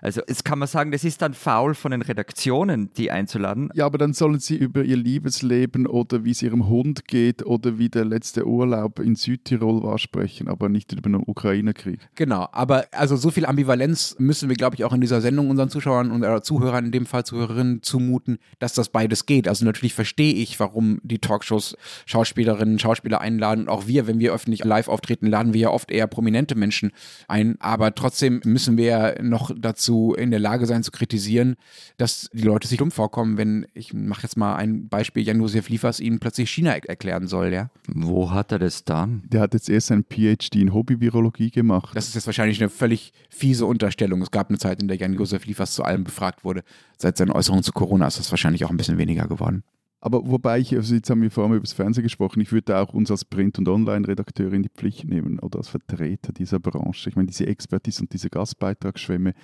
[0.00, 3.70] Also jetzt kann man sagen, das ist dann faul von den Redaktionen, die einzuladen.
[3.74, 7.78] Ja, aber dann sollen sie über ihr Liebesleben oder wie es ihrem Hund geht oder
[7.78, 12.08] wie der letzte Urlaub in Südtirol war sprechen, aber nicht über den Ukraine-Krieg.
[12.14, 15.70] Genau, aber also so viel Ambivalenz müssen wir, glaube ich, auch in dieser Sendung unseren
[15.70, 19.48] Zuschauern und äh, Zuhörern, in dem Fall Zuhörerinnen, zumuten, dass das beides geht.
[19.48, 24.32] Also natürlich verstehe ich, warum die Talkshows Schauspielerinnen, Schauspieler einladen und auch wir, wenn wir
[24.32, 26.92] öffentlich live auftreten, laden wir ja oft eher prominente Menschen
[27.26, 31.56] ein, aber trotzdem müssen wir ja noch dazu dazu in der Lage sein zu kritisieren,
[31.96, 36.00] dass die Leute sich dumm vorkommen, wenn, ich mache jetzt mal ein Beispiel, Jan-Josef Liefers
[36.00, 37.70] ihnen plötzlich China erklären soll, ja.
[37.88, 39.22] Wo hat er das dann?
[39.26, 41.96] Der hat jetzt erst ein PhD in Hobbyvirologie gemacht.
[41.96, 44.22] Das ist jetzt wahrscheinlich eine völlig fiese Unterstellung.
[44.22, 46.62] Es gab eine Zeit, in der Jan-Josef Liefers zu allem befragt wurde.
[46.96, 49.62] Seit seinen Äußerungen zu Corona ist das wahrscheinlich auch ein bisschen weniger geworden.
[50.00, 52.94] Aber wobei ich, also jetzt haben wir vorhin über das Fernsehen gesprochen, ich würde auch
[52.94, 57.10] uns als Print- und Online-Redakteur in die Pflicht nehmen oder als Vertreter dieser Branche.
[57.10, 59.34] Ich meine, diese Expertise und diese Gastbeitragsschwämme,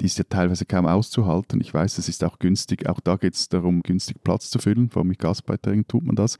[0.00, 1.60] die ist ja teilweise kaum auszuhalten.
[1.60, 4.90] Ich weiß, es ist auch günstig, auch da geht es darum, günstig Platz zu füllen,
[4.90, 6.38] vor allem mit Gastbeiträgen tut man das.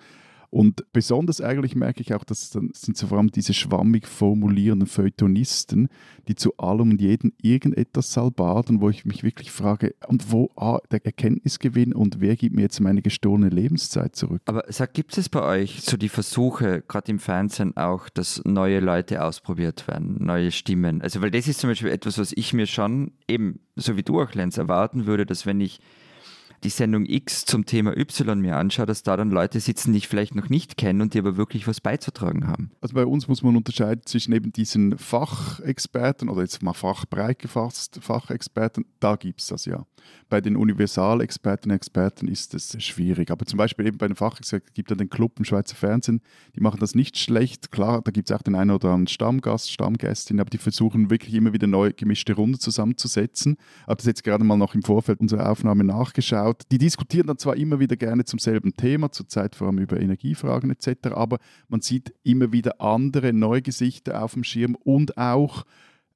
[0.50, 4.88] Und besonders eigentlich merke ich auch, dass dann sind so vor allem diese schwammig formulierenden
[4.88, 5.88] Feuilletonisten,
[6.26, 10.78] die zu allem und jedem irgendetwas salbaden, wo ich mich wirklich frage, und wo ah,
[10.90, 14.40] der Erkenntnisgewinn und wer gibt mir jetzt meine gestohlene Lebenszeit zurück?
[14.46, 18.80] Aber sag, gibt es bei euch so die Versuche, gerade im Fernsehen auch, dass neue
[18.80, 21.02] Leute ausprobiert werden, neue Stimmen?
[21.02, 24.22] Also, weil das ist zum Beispiel etwas, was ich mir schon eben, so wie du
[24.22, 25.80] auch, Lenz, erwarten würde, dass wenn ich
[26.64, 30.08] die Sendung X zum Thema Y mir anschaue, dass da dann Leute sitzen, die ich
[30.08, 32.70] vielleicht noch nicht kenne und die aber wirklich was beizutragen haben.
[32.80, 37.98] Also bei uns muss man unterscheiden zwischen eben diesen Fachexperten oder jetzt mal fachbreit gefasst
[38.02, 39.86] Fachexperten, da gibt es das ja.
[40.28, 43.30] Bei den Universalexperten und Experten ist es schwierig.
[43.30, 46.20] Aber zum Beispiel eben bei den Fachexperten gibt es ja den Club im Schweizer Fernsehen,
[46.54, 47.70] die machen das nicht schlecht.
[47.70, 51.34] Klar, da gibt es auch den einen oder anderen Stammgast, Stammgästin, aber die versuchen wirklich
[51.34, 53.56] immer wieder neu gemischte Runden zusammenzusetzen.
[53.58, 56.62] Ich habe das jetzt gerade mal noch im Vorfeld unserer Aufnahme nachgeschaut.
[56.70, 60.70] Die diskutieren dann zwar immer wieder gerne zum selben Thema, zurzeit vor allem über Energiefragen
[60.70, 65.64] etc., aber man sieht immer wieder andere neue Gesichter auf dem Schirm und auch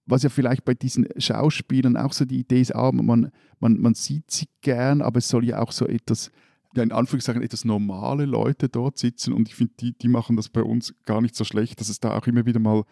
[0.06, 3.94] was ja vielleicht bei diesen Schauspielern auch so die Idee ist, ah, man, man, man
[3.94, 6.30] sieht sie gern, aber es soll ja auch so etwas,
[6.74, 10.48] ja, in Anführungszeichen etwas normale Leute dort sitzen und ich finde, die, die machen das
[10.48, 12.84] bei uns gar nicht so schlecht, dass es da auch immer wieder mal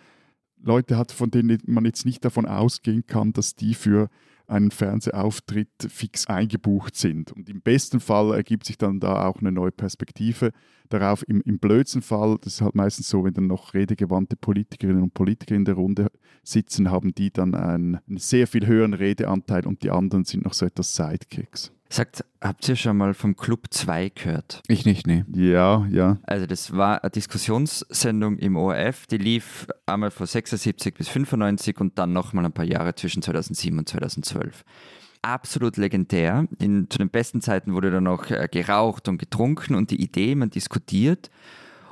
[0.62, 4.10] Leute hat, von denen man jetzt nicht davon ausgehen kann, dass die für
[4.50, 7.32] einen Fernsehauftritt fix eingebucht sind.
[7.32, 10.50] Und im besten Fall ergibt sich dann da auch eine neue Perspektive
[10.88, 11.26] darauf.
[11.28, 15.14] Im, im blödsten Fall, das ist halt meistens so, wenn dann noch redegewandte Politikerinnen und
[15.14, 16.10] Politiker in der Runde
[16.42, 20.54] sitzen, haben die dann einen, einen sehr viel höheren Redeanteil und die anderen sind noch
[20.54, 21.72] so etwas Sidekicks.
[21.92, 24.62] Sagt, habt ihr schon mal vom Club 2 gehört?
[24.68, 25.24] Ich nicht, nee.
[25.34, 26.18] Ja, ja.
[26.22, 31.98] Also das war eine Diskussionssendung im ORF, die lief einmal von 76 bis 95 und
[31.98, 34.64] dann nochmal ein paar Jahre zwischen 2007 und 2012
[35.22, 36.46] absolut legendär.
[36.58, 40.34] In, zu den besten Zeiten wurde da noch äh, geraucht und getrunken und die Idee,
[40.34, 41.30] man diskutiert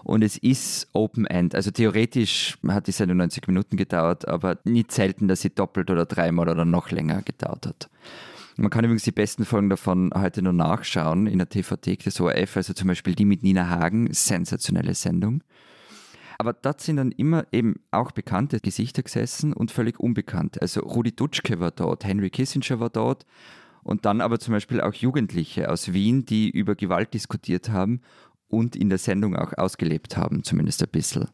[0.05, 1.55] und es ist Open End.
[1.55, 6.07] Also theoretisch hat die Sendung 90 Minuten gedauert, aber nicht selten, dass sie doppelt oder
[6.07, 7.91] dreimal oder noch länger gedauert hat.
[8.61, 12.57] Man kann übrigens die besten Folgen davon heute nur nachschauen in der TV-Thek des ORF,
[12.57, 15.45] also zum Beispiel die mit Nina Hagen, sensationelle Sendung.
[16.39, 20.61] Aber dort sind dann immer eben auch bekannte Gesichter gesessen und völlig unbekannte.
[20.61, 23.27] Also Rudi Dutschke war dort, Henry Kissinger war dort
[23.85, 28.01] und dann aber zum Beispiel auch Jugendliche aus Wien, die über Gewalt diskutiert haben
[28.49, 31.29] und in der Sendung auch ausgelebt haben, zumindest ein bisschen.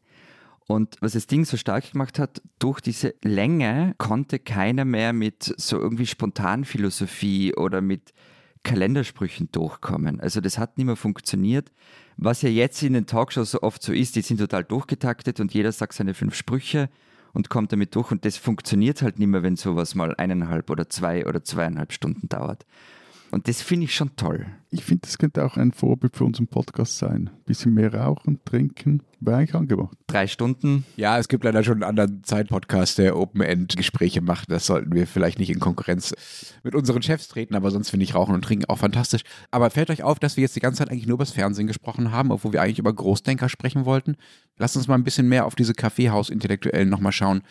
[0.66, 5.54] Und was das Ding so stark gemacht hat, durch diese Länge konnte keiner mehr mit
[5.58, 8.14] so irgendwie Spontanphilosophie oder mit
[8.62, 10.20] Kalendersprüchen durchkommen.
[10.20, 11.70] Also das hat nicht mehr funktioniert.
[12.16, 15.52] Was ja jetzt in den Talkshows so oft so ist, die sind total durchgetaktet und
[15.52, 16.88] jeder sagt seine fünf Sprüche
[17.34, 20.88] und kommt damit durch und das funktioniert halt nicht mehr, wenn sowas mal eineinhalb oder
[20.88, 22.64] zwei oder zweieinhalb Stunden dauert.
[23.34, 24.46] Und das finde ich schon toll.
[24.70, 27.30] Ich finde, das könnte auch ein Vorbild für unseren Podcast sein.
[27.34, 29.96] Ein bisschen mehr rauchen, trinken, wäre eigentlich angebracht.
[30.06, 30.84] Drei Stunden.
[30.96, 34.52] Ja, es gibt leider schon einen anderen Zeitpodcast, der Open-End-Gespräche macht.
[34.52, 36.14] Das sollten wir vielleicht nicht in Konkurrenz
[36.62, 39.22] mit unseren Chefs treten, aber sonst finde ich Rauchen und Trinken auch fantastisch.
[39.50, 41.66] Aber fällt euch auf, dass wir jetzt die ganze Zeit eigentlich nur über das Fernsehen
[41.66, 44.16] gesprochen haben, obwohl wir eigentlich über Großdenker sprechen wollten?
[44.58, 47.42] Lasst uns mal ein bisschen mehr auf diese Kaffeehaus-Intellektuellen nochmal schauen.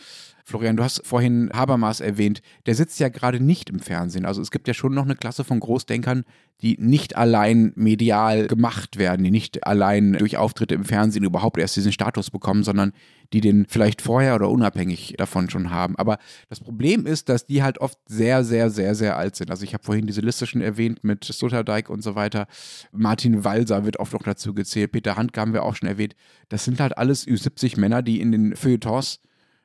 [0.43, 2.41] Florian, du hast vorhin Habermas erwähnt.
[2.65, 4.25] Der sitzt ja gerade nicht im Fernsehen.
[4.25, 6.25] Also es gibt ja schon noch eine Klasse von Großdenkern,
[6.61, 11.75] die nicht allein medial gemacht werden, die nicht allein durch Auftritte im Fernsehen überhaupt erst
[11.75, 12.91] diesen Status bekommen, sondern
[13.31, 15.97] die den vielleicht vorher oder unabhängig davon schon haben.
[15.97, 16.17] Aber
[16.49, 19.49] das Problem ist, dass die halt oft sehr, sehr, sehr, sehr alt sind.
[19.49, 22.47] Also ich habe vorhin diese Liste schon erwähnt mit Sloterdijk und so weiter.
[22.91, 24.91] Martin Walser wird oft noch dazu gezählt.
[24.91, 26.15] Peter Handke haben wir auch schon erwähnt.
[26.49, 29.19] Das sind halt alles Ü70 Männer, die in den Feuilletons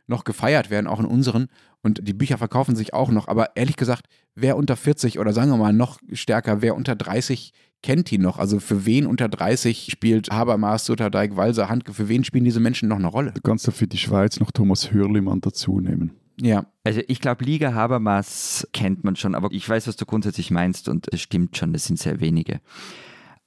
[0.08, 1.48] noch gefeiert werden, auch in unseren.
[1.82, 3.28] Und die Bücher verkaufen sich auch noch.
[3.28, 7.52] Aber ehrlich gesagt, wer unter 40 oder sagen wir mal noch stärker, wer unter 30
[7.82, 8.38] kennt die noch?
[8.38, 12.88] Also für wen unter 30 spielt Habermas, Sutterdijk, Walser, Handke, für wen spielen diese Menschen
[12.88, 13.32] noch eine Rolle?
[13.32, 16.12] Du kannst da für die Schweiz noch Thomas Hürlimann dazu nehmen.
[16.40, 16.66] Ja.
[16.84, 20.88] Also ich glaube, Liga Habermas kennt man schon, aber ich weiß, was du grundsätzlich meinst
[20.88, 22.60] und es stimmt schon, das sind sehr wenige.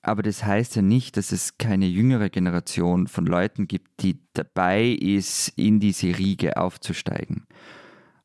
[0.02, 4.88] Aber das heißt ja nicht, dass es keine jüngere Generation von Leuten gibt, die dabei
[4.88, 7.46] ist, in diese Riege aufzusteigen.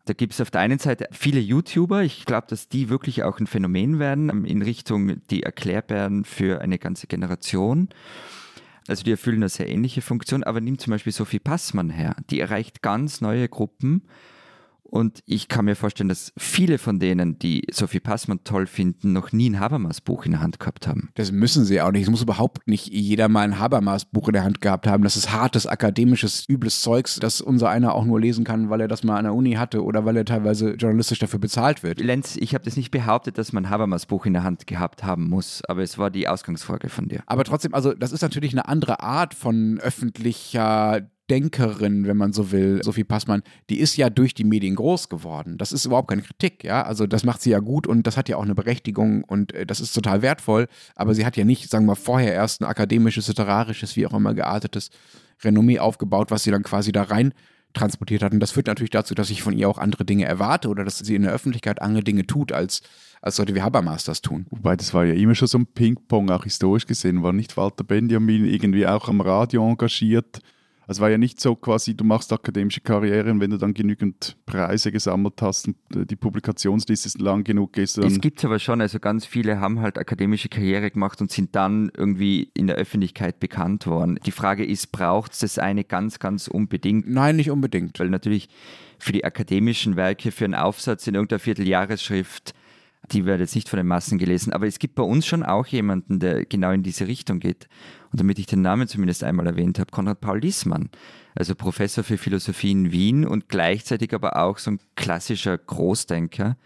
[0.06, 2.02] Da gibt es auf der einen Seite viele YouTuber.
[2.02, 6.78] Ich glaube, dass die wirklich auch ein Phänomen werden in Richtung, die Erklärbären für eine
[6.78, 7.88] ganze Generation.
[8.86, 12.14] Also die erfüllen eine sehr ähnliche Funktion, aber nimm zum Beispiel Sophie Passmann her.
[12.30, 14.02] Die erreicht ganz neue Gruppen
[14.96, 19.30] Und ich kann mir vorstellen, dass viele von denen, die Sophie Passmann toll finden, noch
[19.30, 21.10] nie ein Habermas-Buch in der Hand gehabt haben.
[21.16, 22.04] Das müssen sie auch nicht.
[22.04, 25.04] Es muss überhaupt nicht jeder mal ein Habermas-Buch in der Hand gehabt haben.
[25.04, 28.88] Das ist hartes, akademisches, übles Zeugs, das unser einer auch nur lesen kann, weil er
[28.88, 32.00] das mal an der Uni hatte oder weil er teilweise journalistisch dafür bezahlt wird.
[32.00, 35.28] Lenz, ich habe das nicht behauptet, dass man ein Habermas-Buch in der Hand gehabt haben
[35.28, 37.22] muss, aber es war die Ausgangsfrage von dir.
[37.26, 42.52] Aber trotzdem, also das ist natürlich eine andere Art von öffentlicher Denkerin, wenn man so
[42.52, 45.58] will, Sophie Passmann, die ist ja durch die Medien groß geworden.
[45.58, 46.82] Das ist überhaupt keine Kritik, ja.
[46.82, 49.66] Also das macht sie ja gut und das hat ja auch eine Berechtigung und äh,
[49.66, 50.68] das ist total wertvoll.
[50.94, 54.14] Aber sie hat ja nicht, sagen wir mal, vorher erst ein akademisches, literarisches, wie auch
[54.14, 54.90] immer geartetes
[55.42, 57.34] Renommee aufgebaut, was sie dann quasi da rein
[57.76, 58.32] transportiert hat.
[58.32, 60.98] Und das führt natürlich dazu, dass ich von ihr auch andere Dinge erwarte oder dass
[60.98, 62.82] sie in der Öffentlichkeit andere Dinge tut, als,
[63.20, 64.46] als Leute wie Habermas das tun.
[64.50, 67.22] Wobei das war ja immer schon so ein Ping-Pong, auch historisch gesehen.
[67.22, 70.40] War nicht Walter Benjamin irgendwie auch am Radio engagiert?
[70.88, 74.36] Also war ja nicht so quasi, du machst akademische Karriere und wenn du dann genügend
[74.46, 77.98] Preise gesammelt hast und äh, die Publikationsliste lang genug ist.
[77.98, 81.56] Es gibt es aber schon, also ganz viele haben halt akademische Karriere gemacht und sind
[81.56, 84.20] dann irgendwie in der Öffentlichkeit bekannt worden.
[84.24, 87.08] Die Frage ist, braucht es das eine ganz, ganz unbedingt?
[87.08, 87.98] Nein, nicht unbedingt.
[87.98, 88.48] Weil natürlich
[88.98, 92.54] für die akademischen Werke, für einen Aufsatz in irgendeiner Vierteljahresschrift,
[93.12, 95.66] die wird jetzt nicht von den Massen gelesen, aber es gibt bei uns schon auch
[95.66, 97.68] jemanden, der genau in diese Richtung geht.
[98.12, 100.90] Und damit ich den Namen zumindest einmal erwähnt habe, Konrad Paul Liesmann,
[101.34, 106.56] also Professor für Philosophie in Wien und gleichzeitig aber auch so ein klassischer Großdenker,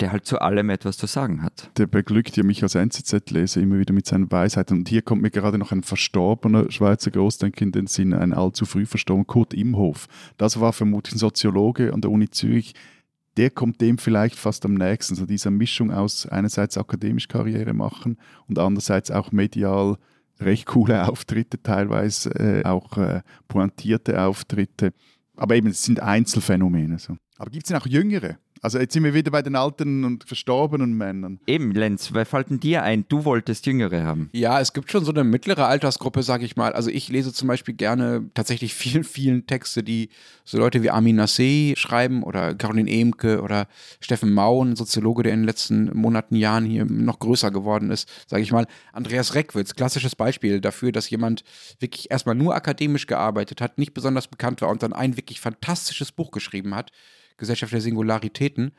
[0.00, 1.70] der halt zu allem etwas zu sagen hat.
[1.76, 4.78] Der beglückt ja mich als NZZ-Leser immer wieder mit seinen Weisheiten.
[4.78, 8.64] Und hier kommt mir gerade noch ein verstorbener Schweizer Großdenker in den Sinn, ein allzu
[8.64, 10.06] früh verstorbener Kurt Imhof.
[10.36, 12.74] Das war vermutlich ein Soziologe an der Uni Zürich,
[13.38, 15.14] der kommt dem vielleicht fast am nächsten.
[15.14, 19.96] So dieser Mischung aus einerseits akademisch Karriere machen und andererseits auch medial
[20.40, 24.92] recht coole Auftritte, teilweise äh, auch äh, pointierte Auftritte.
[25.36, 26.98] Aber eben, es sind Einzelfänomene.
[26.98, 27.16] So.
[27.38, 28.38] Aber gibt es denn auch Jüngere?
[28.62, 31.40] Also jetzt sind wir wieder bei den alten und verstorbenen Männern.
[31.46, 33.04] Eben, Lenz, wer fällt denn dir ein?
[33.08, 34.30] Du wolltest Jüngere haben.
[34.32, 36.72] Ja, es gibt schon so eine mittlere Altersgruppe, sag ich mal.
[36.72, 40.10] Also ich lese zum Beispiel gerne tatsächlich vielen, vielen Texte, die
[40.44, 43.68] so Leute wie Amin Nasseh schreiben oder Caroline Emke oder
[44.00, 48.08] Steffen Mau, ein Soziologe, der in den letzten Monaten, Jahren hier noch größer geworden ist,
[48.26, 48.66] sage ich mal.
[48.92, 51.44] Andreas Reckwitz, klassisches Beispiel dafür, dass jemand
[51.80, 56.12] wirklich erstmal nur akademisch gearbeitet hat, nicht besonders bekannt war und dann ein wirklich fantastisches
[56.12, 56.92] Buch geschrieben hat
[57.38, 57.80] Gesellschaft der
[58.48, 58.72] Singularitäten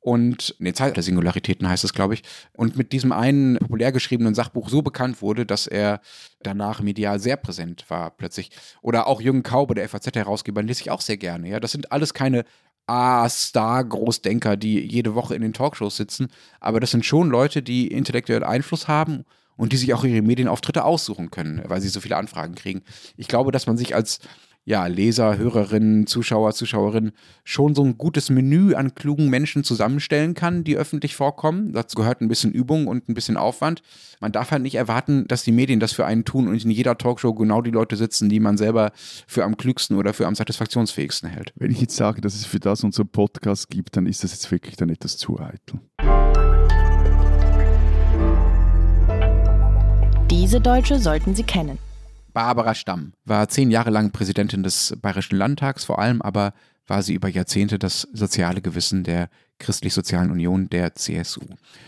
[0.00, 4.34] und, nee, Zeit der Singularitäten heißt es, glaube ich, und mit diesem einen populär geschriebenen
[4.34, 6.00] Sachbuch so bekannt wurde, dass er
[6.42, 8.50] danach medial sehr präsent war plötzlich.
[8.82, 11.48] Oder auch Jürgen Kaube, der FAZ-Herausgeber, lese ich auch sehr gerne.
[11.48, 12.44] Ja, das sind alles keine
[12.86, 16.28] A-Star-Großdenker, die jede Woche in den Talkshows sitzen,
[16.60, 19.24] aber das sind schon Leute, die intellektuell Einfluss haben
[19.56, 22.82] und die sich auch ihre Medienauftritte aussuchen können, weil sie so viele Anfragen kriegen.
[23.16, 24.18] Ich glaube, dass man sich als
[24.66, 27.12] ja, Leser, Hörerinnen, Zuschauer, Zuschauerinnen
[27.44, 31.72] schon so ein gutes Menü an klugen Menschen zusammenstellen kann, die öffentlich vorkommen.
[31.72, 33.82] Dazu gehört ein bisschen Übung und ein bisschen Aufwand.
[34.20, 36.96] Man darf halt nicht erwarten, dass die Medien das für einen tun und in jeder
[36.96, 38.92] Talkshow genau die Leute sitzen, die man selber
[39.26, 41.52] für am klügsten oder für am satisfaktionsfähigsten hält.
[41.56, 44.50] Wenn ich jetzt sage, dass es für das unseren Podcast gibt, dann ist das jetzt
[44.50, 45.80] wirklich dann etwas zu eitel.
[50.30, 51.78] Diese Deutsche sollten Sie kennen.
[52.34, 56.52] Barbara Stamm war zehn Jahre lang Präsidentin des Bayerischen Landtags, vor allem aber
[56.86, 61.42] war sie über Jahrzehnte das soziale Gewissen der Christlich-Sozialen Union der CSU.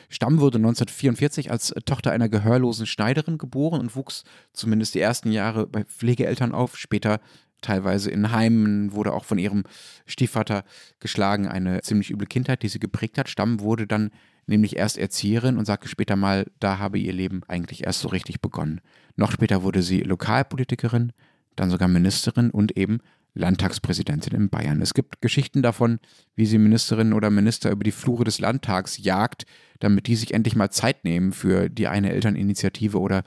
[0.09, 5.67] Stamm wurde 1944 als Tochter einer gehörlosen Schneiderin geboren und wuchs zumindest die ersten Jahre
[5.67, 7.21] bei Pflegeeltern auf, später
[7.61, 9.65] teilweise in Heimen, wurde auch von ihrem
[10.07, 10.63] Stiefvater
[11.01, 13.29] geschlagen, eine ziemlich üble Kindheit, die sie geprägt hat.
[13.29, 14.11] Stamm wurde dann
[14.47, 18.41] nämlich erst Erzieherin und sagte später mal, da habe ihr Leben eigentlich erst so richtig
[18.41, 18.81] begonnen.
[19.17, 21.13] Noch später wurde sie Lokalpolitikerin,
[21.57, 23.01] dann sogar Ministerin und eben
[23.35, 24.81] Landtagspräsidentin in Bayern.
[24.81, 25.99] Es gibt Geschichten davon,
[26.35, 29.45] wie sie Ministerinnen oder Minister über die Flure des Landtags jagt,
[29.79, 33.25] damit die sich endlich mal Zeit nehmen für die eine Elterninitiative oder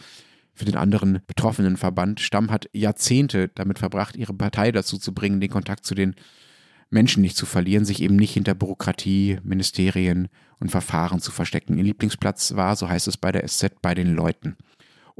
[0.53, 2.19] für den anderen betroffenen Verband.
[2.19, 6.15] Stamm hat Jahrzehnte damit verbracht, ihre Partei dazu zu bringen, den Kontakt zu den
[6.89, 10.27] Menschen nicht zu verlieren, sich eben nicht hinter Bürokratie, Ministerien
[10.59, 11.77] und Verfahren zu verstecken.
[11.77, 14.57] Ihr Lieblingsplatz war, so heißt es bei der SZ, bei den Leuten.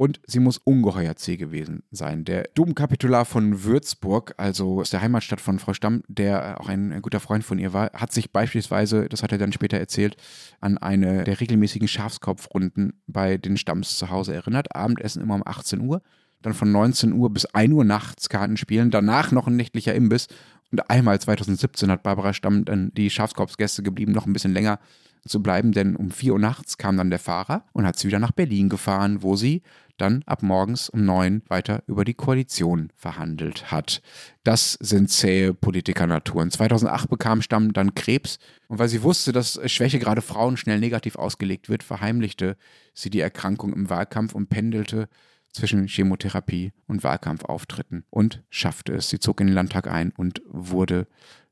[0.00, 2.24] Und sie muss ungeheuer zäh gewesen sein.
[2.24, 7.02] Der Domkapitular von Würzburg, also aus der Heimatstadt von Frau Stamm, der auch ein, ein
[7.02, 10.16] guter Freund von ihr war, hat sich beispielsweise, das hat er dann später erzählt,
[10.62, 14.74] an eine der regelmäßigen Schafskopfrunden bei den Stamms zu Hause erinnert.
[14.74, 16.00] Abendessen immer um 18 Uhr
[16.40, 20.28] dann von 19 Uhr bis 1 Uhr nachts Karten spielen, danach noch ein nächtlicher Imbiss.
[20.72, 24.78] Und einmal 2017 hat Barbara Stamm dann die Schafskorpsgäste geblieben, noch ein bisschen länger
[25.26, 28.18] zu bleiben, denn um 4 Uhr nachts kam dann der Fahrer und hat sie wieder
[28.18, 29.62] nach Berlin gefahren, wo sie
[29.96, 34.00] dann ab morgens um 9 weiter über die Koalition verhandelt hat.
[34.44, 36.50] Das sind zähe Politikernaturen.
[36.50, 41.16] 2008 bekam Stamm dann Krebs und weil sie wusste, dass Schwäche gerade Frauen schnell negativ
[41.16, 42.56] ausgelegt wird, verheimlichte
[42.94, 45.08] sie die Erkrankung im Wahlkampf und pendelte
[45.52, 49.10] zwischen Chemotherapie und Wahlkampfauftritten und schaffte es.
[49.10, 51.06] Sie zog in den Landtag ein und wurde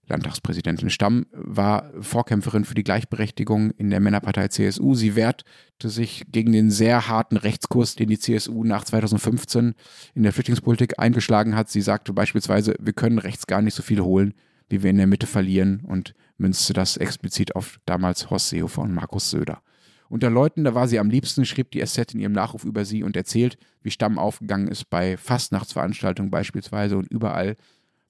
[0.08, 0.90] Landtagspräsidentin.
[0.90, 4.94] Stamm war Vorkämpferin für die Gleichberechtigung in der Männerpartei CSU.
[4.94, 5.44] Sie wehrte
[5.82, 9.74] sich gegen den sehr harten Rechtskurs, den die CSU nach 2015
[10.14, 11.68] in der Flüchtlingspolitik eingeschlagen hat.
[11.68, 14.34] Sie sagte beispielsweise, wir können rechts gar nicht so viel holen,
[14.68, 18.94] wie wir in der Mitte verlieren und münzte das explizit auf damals Horst Seehofer und
[18.94, 19.62] Markus Söder.
[20.08, 23.02] Unter Leuten, da war sie am liebsten, schrieb die SZ in ihrem Nachruf über sie
[23.02, 27.56] und erzählt, wie Stamm aufgegangen ist bei Fastnachtsveranstaltungen beispielsweise und überall,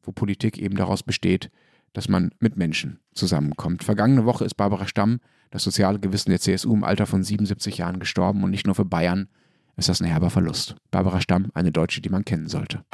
[0.03, 1.51] wo Politik eben daraus besteht,
[1.93, 3.85] dass man mit Menschen zusammenkommt.
[3.85, 5.21] Vergangene Woche ist Barbara Stamm,
[5.51, 8.85] das soziale Gewissen der CSU, im Alter von 77 Jahren gestorben und nicht nur für
[8.85, 9.29] Bayern
[9.77, 10.75] ist das ein herber Verlust.
[10.91, 12.85] Barbara Stamm, eine Deutsche, die man kennen sollte.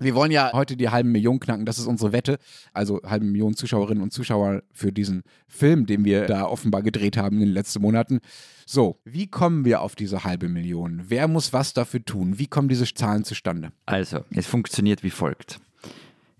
[0.00, 2.38] Wir wollen ja heute die halben Million knacken, das ist unsere Wette.
[2.72, 7.36] Also halbe Million Zuschauerinnen und Zuschauer für diesen Film, den wir da offenbar gedreht haben
[7.36, 8.20] in den letzten Monaten.
[8.64, 11.02] So, wie kommen wir auf diese halbe Million?
[11.08, 12.38] Wer muss was dafür tun?
[12.38, 13.72] Wie kommen diese Zahlen zustande?
[13.84, 15.60] Also, es funktioniert wie folgt.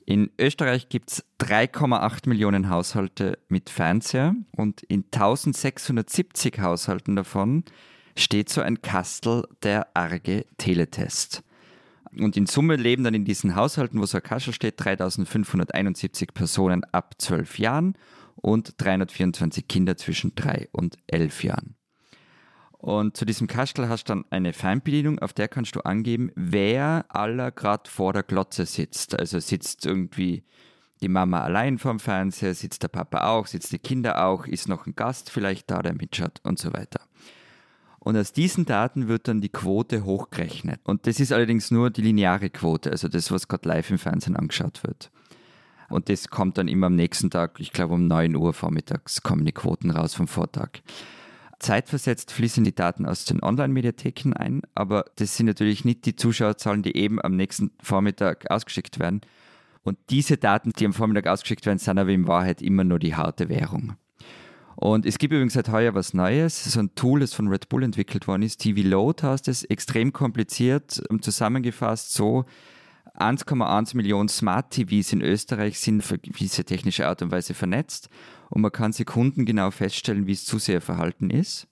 [0.07, 7.65] In Österreich gibt es 3,8 Millionen Haushalte mit Fernseher und in 1670 Haushalten davon
[8.17, 11.43] steht so ein Kastel der arge Teletest.
[12.19, 16.85] Und in Summe leben dann in diesen Haushalten, wo so ein Kastel steht, 3571 Personen
[16.85, 17.95] ab 12 Jahren
[18.37, 21.77] und 324 Kinder zwischen 3 und 11 Jahren.
[22.81, 27.05] Und zu diesem Kastel hast du dann eine Fernbedienung, auf der kannst du angeben, wer
[27.11, 29.19] aller gerade vor der Glotze sitzt.
[29.19, 30.45] Also sitzt irgendwie
[31.03, 34.87] die Mama allein vorm Fernseher, sitzt der Papa auch, sitzt die Kinder auch, ist noch
[34.87, 37.01] ein Gast vielleicht da, der mitschaut und so weiter.
[38.01, 40.81] Und aus diesen Daten wird dann die Quote hochgerechnet.
[40.85, 44.37] Und das ist allerdings nur die lineare Quote, also das, was gerade live im Fernsehen
[44.37, 45.11] angeschaut wird.
[45.91, 49.45] Und das kommt dann immer am nächsten Tag, ich glaube um 9 Uhr vormittags kommen
[49.45, 50.81] die Quoten raus vom Vortag.
[51.59, 56.83] Zeitversetzt fließen die Daten aus den Online-Mediatheken ein, aber das sind natürlich nicht die Zuschauerzahlen,
[56.83, 59.21] die eben am nächsten Vormittag ausgeschickt werden.
[59.83, 63.15] Und diese Daten, die am Vormittag ausgeschickt werden, sind aber in Wahrheit immer nur die
[63.15, 63.97] harte Währung.
[64.77, 67.83] Und es gibt übrigens seit heuer was Neues, so ein Tool, das von Red Bull
[67.83, 68.59] entwickelt worden ist.
[68.59, 72.45] TV Load heißt es, extrem kompliziert, zusammengefasst so,
[73.19, 78.09] 1,1 Millionen Smart TVs in Österreich sind auf gewisse technische Art und Weise vernetzt
[78.49, 81.67] und man kann sekundengenau feststellen, wie das Zuseherverhalten ist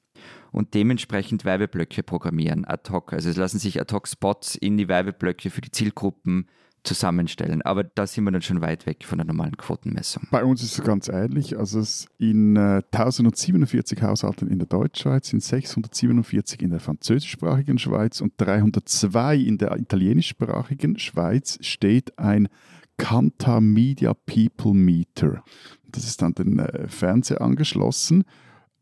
[0.52, 3.12] und dementsprechend Werbeblöcke programmieren ad hoc.
[3.12, 6.48] Also es lassen sich ad hoc Spots in die Werbeblöcke für die Zielgruppen
[6.88, 7.62] zusammenstellen.
[7.62, 10.24] Aber da sind wir dann schon weit weg von der normalen Quotenmessung.
[10.30, 11.58] Bei uns ist es ganz ähnlich.
[11.58, 11.82] Also
[12.18, 19.36] in äh, 1047 Haushalten in der Deutschschweiz sind 647 in der französischsprachigen Schweiz und 302
[19.36, 22.48] in der italienischsprachigen Schweiz steht ein
[22.96, 25.44] Kanta Media People Meter.
[25.86, 28.24] Das ist an den äh, Fernseher angeschlossen.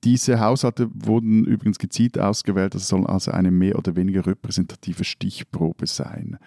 [0.04, 5.86] Diese Haushalte wurden übrigens gezielt ausgewählt, das soll also eine mehr oder weniger repräsentative Stichprobe
[5.86, 6.38] sein.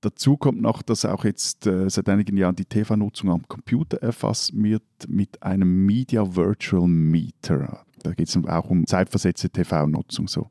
[0.00, 4.52] Dazu kommt noch, dass auch jetzt äh, seit einigen Jahren die TV-Nutzung am Computer erfasst
[4.54, 7.84] wird mit einem Media Virtual Meter.
[8.04, 10.28] Da geht es auch um zeitversetzte TV-Nutzung.
[10.28, 10.48] So.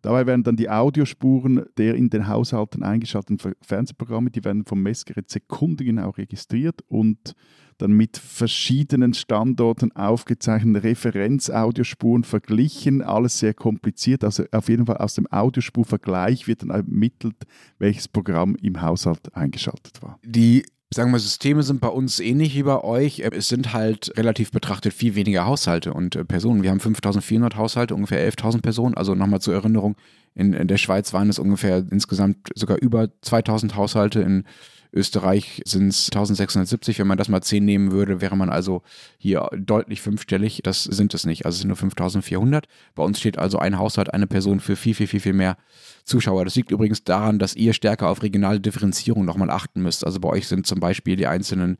[0.00, 5.28] Dabei werden dann die Audiospuren der in den Haushalten eingeschalteten Fernsehprogramme, die werden vom Messgerät
[5.28, 7.34] sekundengenau registriert und
[7.78, 13.02] dann mit verschiedenen Standorten aufgezeichnete Referenzaudiorspuren verglichen.
[13.02, 14.24] Alles sehr kompliziert.
[14.24, 17.36] Also auf jeden Fall aus dem Audiospurvergleich wird dann ermittelt,
[17.78, 20.18] welches Programm im Haushalt eingeschaltet war.
[20.24, 23.20] Die sagen wir, Systeme sind bei uns ähnlich wie bei euch.
[23.20, 26.62] Es sind halt relativ betrachtet viel weniger Haushalte und äh, Personen.
[26.62, 28.94] Wir haben 5400 Haushalte, ungefähr 11.000 Personen.
[28.94, 29.96] Also nochmal zur Erinnerung,
[30.34, 34.20] in, in, der Schweiz waren es ungefähr insgesamt sogar über 2000 Haushalte.
[34.20, 34.44] In
[34.92, 36.98] Österreich sind es 1670.
[36.98, 38.82] Wenn man das mal 10 nehmen würde, wäre man also
[39.18, 40.60] hier deutlich fünfstellig.
[40.62, 41.46] Das sind es nicht.
[41.46, 42.66] Also es sind nur 5400.
[42.94, 45.56] Bei uns steht also ein Haushalt, eine Person für viel, viel, viel, viel mehr
[46.04, 46.44] Zuschauer.
[46.44, 50.04] Das liegt übrigens daran, dass ihr stärker auf regionale Differenzierung nochmal achten müsst.
[50.04, 51.76] Also bei euch sind zum Beispiel die einzelnen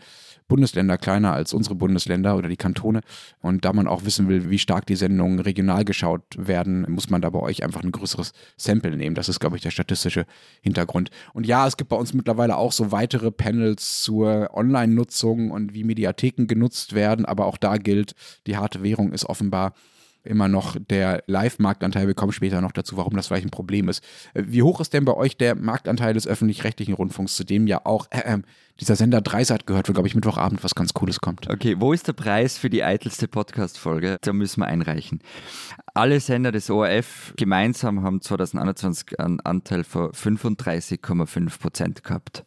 [0.49, 3.01] Bundesländer kleiner als unsere Bundesländer oder die Kantone.
[3.41, 7.21] Und da man auch wissen will, wie stark die Sendungen regional geschaut werden, muss man
[7.21, 9.15] da bei euch einfach ein größeres Sample nehmen.
[9.15, 10.27] Das ist, glaube ich, der statistische
[10.63, 11.11] Hintergrund.
[11.35, 15.85] Und ja, es gibt bei uns mittlerweile auch so weitere Panels zur Online-Nutzung und wie
[15.85, 17.27] Mediatheken genutzt werden.
[17.27, 18.15] Aber auch da gilt,
[18.47, 19.75] die harte Währung ist offenbar
[20.29, 22.07] immer noch der Live-Marktanteil.
[22.07, 24.05] Wir kommen später noch dazu, warum das vielleicht ein Problem ist.
[24.35, 27.85] Äh, wie hoch ist denn bei euch der Marktanteil des öffentlich-rechtlichen Rundfunks, zu dem ja
[27.85, 28.39] auch äh, äh,
[28.81, 31.51] dieser Sender Dreisat gehört, wo, glaube ich, Mittwochabend was ganz Cooles kommt?
[31.51, 34.19] Okay, wo ist der Preis für die eitelste Podcast-Folge?
[34.21, 35.21] Da müssen wir einreichen.
[35.95, 42.45] Alle Sender des ORF gemeinsam haben 2021 einen Anteil von 35,5 Prozent gehabt.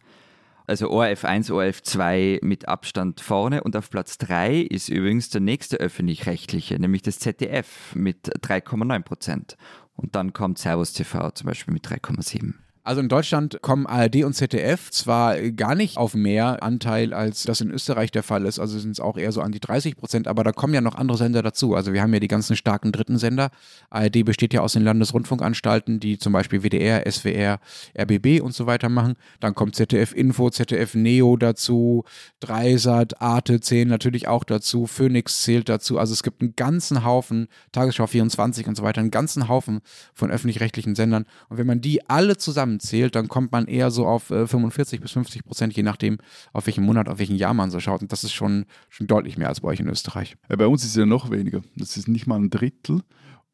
[0.72, 5.42] Also ORF 1, ORF 2 mit Abstand vorne und auf Platz 3 ist übrigens der
[5.42, 9.58] nächste öffentlich-rechtliche, nämlich das ZDF mit 3,9 Prozent.
[9.98, 12.54] Und dann kommt Servus TV zum Beispiel mit 3,7.
[12.84, 17.62] Also in Deutschland kommen ARD und ZDF zwar gar nicht auf mehr Anteil, als das
[17.62, 20.28] in Österreich der Fall ist, also sind es auch eher so an die 30 Prozent,
[20.28, 21.76] aber da kommen ja noch andere Sender dazu.
[21.76, 23.52] Also wir haben ja die ganzen starken dritten Sender.
[23.92, 27.60] ARD besteht ja aus den Landesrundfunkanstalten, die zum Beispiel WDR, SWR,
[27.96, 29.14] RBB und so weiter machen.
[29.40, 32.04] Dann kommt ZDF Info, ZDF Neo dazu,
[32.40, 36.00] Dreisat, Arte zählen natürlich auch dazu, Phoenix zählt dazu.
[36.00, 39.82] Also es gibt einen ganzen Haufen, Tagesschau 24 und so weiter, einen ganzen Haufen
[40.16, 41.26] von öffentlich-rechtlichen Sendern.
[41.50, 45.02] Und wenn man die alle zusammen zusammenzählt, dann kommt man eher so auf äh, 45
[45.02, 46.18] bis 50 Prozent, je nachdem,
[46.54, 48.02] auf welchen Monat, auf welchen Jahr man so schaut.
[48.02, 50.36] Und das ist schon, schon deutlich mehr als bei euch in Österreich.
[50.50, 51.62] Ja, bei uns ist es ja noch weniger.
[51.76, 53.02] Das ist nicht mal ein Drittel.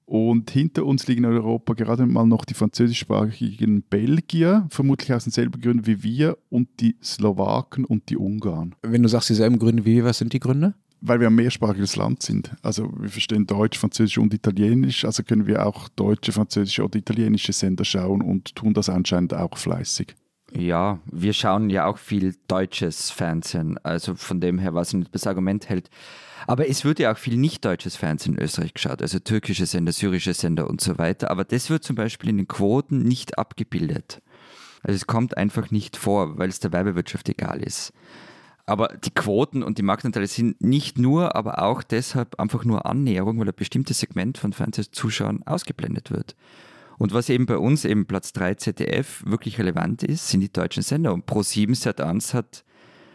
[0.05, 5.59] Und hinter uns liegen in Europa gerade mal noch die französischsprachigen Belgier, vermutlich aus denselben
[5.59, 8.73] Gründen wie wir, und die Slowaken und die Ungarn.
[8.83, 10.75] Wenn du sagst dieselben Gründe wie wir, was sind die Gründe?
[11.01, 12.51] Weil wir ein mehrsprachiges Land sind.
[12.61, 17.53] Also wir verstehen Deutsch, Französisch und Italienisch, also können wir auch deutsche, französische oder italienische
[17.53, 20.15] Sender schauen und tun das anscheinend auch fleißig.
[20.53, 25.27] Ja, wir schauen ja auch viel deutsches Fernsehen, also von dem her, was nicht das
[25.27, 25.89] Argument hält.
[26.45, 29.91] Aber es wird ja auch viel nicht deutsches Fernsehen in Österreich geschaut, also türkische Sender,
[29.91, 31.29] syrische Sender und so weiter.
[31.31, 34.21] Aber das wird zum Beispiel in den Quoten nicht abgebildet.
[34.83, 37.91] Also es kommt einfach nicht vor, weil es der Werbewirtschaft egal ist.
[38.67, 43.39] Aber die Quoten und die Marktanteile sind nicht nur, aber auch deshalb einfach nur Annäherung,
[43.39, 46.35] weil ein bestimmtes Segment von Fernsehzuschauern ausgeblendet wird.
[46.97, 50.83] Und was eben bei uns eben Platz 3 ZDF wirklich relevant ist, sind die deutschen
[50.83, 51.13] Sender.
[51.13, 52.65] Und Pro7 Sat1 hat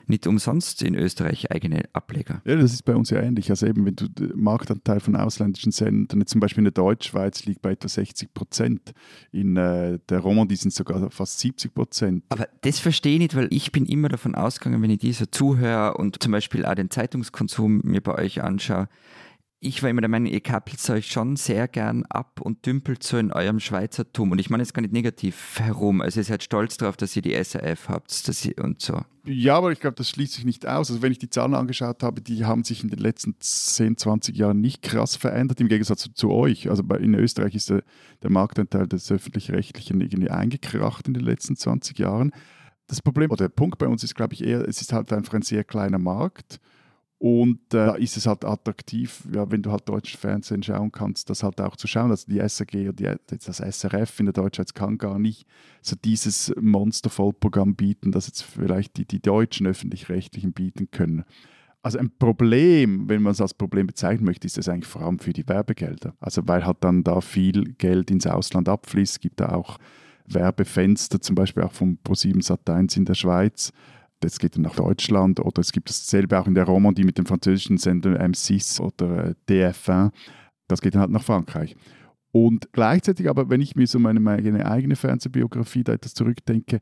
[0.07, 2.43] nicht umsonst in Österreich eigene Ableger.
[2.45, 3.51] Ja, das ist bei uns ja ähnlich.
[3.51, 7.63] Also eben, wenn du den Marktanteil von ausländischen Sendern, zum Beispiel in der Deutschschweiz liegt
[7.63, 8.93] bei etwa 60 Prozent,
[9.31, 12.25] in äh, der Romandie sind sogar fast 70 Prozent.
[12.29, 15.95] Aber das verstehe ich nicht, weil ich bin immer davon ausgegangen, wenn ich dieser zuhöre
[15.95, 18.89] und zum Beispiel auch den Zeitungskonsum mir bei euch anschaue,
[19.65, 23.17] ich war immer der Meinung, ihr kappelt euch schon sehr gern ab und dümpelt so
[23.17, 24.33] in eurem Schweizertum.
[24.33, 26.01] Und ich meine jetzt gar nicht negativ herum.
[26.01, 29.03] Also ihr seid stolz darauf, dass ihr die SRF habt dass ihr, und so.
[29.25, 30.91] Ja, aber ich glaube, das schließt sich nicht aus.
[30.91, 34.37] Also wenn ich die Zahlen angeschaut habe, die haben sich in den letzten 10, 20
[34.37, 36.69] Jahren nicht krass verändert, im Gegensatz zu, zu euch.
[36.69, 37.85] Also bei, in Österreich ist der,
[38.21, 42.33] der Marktanteil des Öffentlich-Rechtlichen irgendwie eingekracht in den letzten 20 Jahren.
[42.89, 45.35] Das Problem oder der Punkt bei uns ist, glaube ich, eher, es ist halt einfach
[45.35, 46.59] ein sehr kleiner Markt.
[47.23, 51.31] Und äh, da ist es halt attraktiv, ja, wenn du halt deutsches Fernsehen schauen kannst,
[51.31, 52.11] das halt auch zu schauen.
[52.11, 55.47] Also die SRG und die, das SRF in der Deutschschweiz kann gar nicht
[55.83, 61.23] so dieses Monster-Vollprogramm bieten, das jetzt vielleicht die, die deutschen öffentlich-rechtlichen bieten können.
[61.85, 65.21] Also ein Problem, wenn man es als Problem bezeichnen möchte, ist es eigentlich vor allem
[65.21, 66.15] für die Werbegelder.
[66.19, 69.79] Also weil halt dann da viel Geld ins Ausland abfließt, gibt da auch
[70.27, 73.73] Werbefenster, zum Beispiel auch vom Pro7 Sat1 in der Schweiz,
[74.23, 77.27] das geht dann nach Deutschland oder es gibt dasselbe auch in der Romandie mit dem
[77.27, 80.13] französischen Sender M6 oder äh, DF1.
[80.69, 81.77] Das geht dann halt nach Frankreich.
[82.31, 86.81] Und gleichzeitig aber, wenn ich mir so meine, meine eigene Fernsehbiografie da etwas zurückdenke,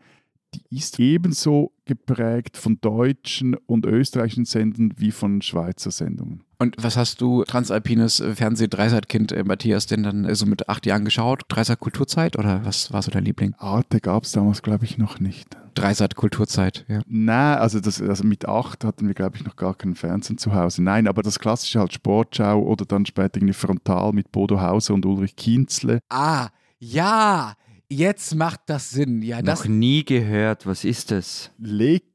[0.55, 6.43] die ist ebenso geprägt von deutschen und österreichischen Sendungen wie von Schweizer Sendungen.
[6.59, 11.05] Und was hast du, transalpines Fernseh-Dreisat-Kind äh, Matthias, denn dann äh, so mit acht Jahren
[11.05, 11.43] geschaut?
[11.49, 13.55] Dreisat Kulturzeit oder was war so dein Liebling?
[13.59, 15.57] Arte gab es damals, glaube ich, noch nicht.
[15.75, 17.01] Dreisat Kulturzeit, ja.
[17.07, 20.55] Nein, also, das, also mit acht hatten wir, glaube ich, noch gar keinen Fernsehen zu
[20.55, 20.83] Hause.
[20.83, 25.07] Nein, aber das klassische halt Sportschau oder dann später irgendwie Frontal mit Bodo Hauser und
[25.07, 26.01] Ulrich Kienzle.
[26.09, 26.49] Ah,
[26.79, 27.55] ja,
[27.93, 29.21] Jetzt macht das Sinn.
[29.21, 30.65] Ja, das Noch nie gehört.
[30.65, 31.51] Was ist das?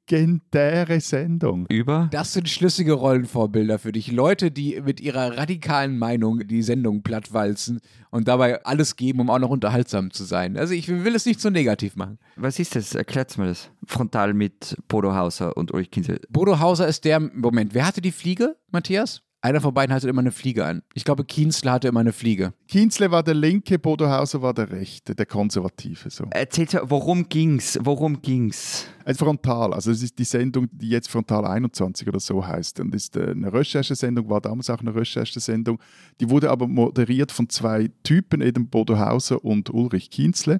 [0.07, 1.65] Legendäre Sendung.
[1.67, 2.09] Über?
[2.11, 4.11] Das sind schlüssige Rollenvorbilder für dich.
[4.11, 7.79] Leute, die mit ihrer radikalen Meinung die Sendung plattwalzen
[8.11, 10.57] und dabei alles geben, um auch noch unterhaltsam zu sein.
[10.57, 12.19] Also ich will es nicht so negativ machen.
[12.35, 12.93] Was ist das?
[12.93, 13.71] Erklärt mir das.
[13.87, 16.21] Frontal mit Bodo Hauser und Ulrich Kinsel.
[16.29, 19.23] Bodo Hauser ist der, Moment, wer hatte die Fliege, Matthias?
[19.41, 20.81] Einer von beiden hatte immer eine Fliege an.
[20.95, 22.53] Ich glaube, Kienzle hatte immer eine Fliege.
[22.67, 26.09] Kienzle war der linke, Bodo Hauser war der rechte, der konservative.
[26.09, 26.25] So.
[26.31, 27.77] Erzählt worum ging's?
[27.81, 28.87] Worum ging's?
[29.05, 32.79] Ein Frontal, also es ist die Sendung, die jetzt Frontal 21 oder so heißt.
[32.79, 35.79] Und ist äh, eine Recherchesendung, war damals auch eine Recherchesendung.
[36.19, 40.59] Die wurde aber moderiert von zwei Typen, eben Bodo Hauser und Ulrich Kienzle.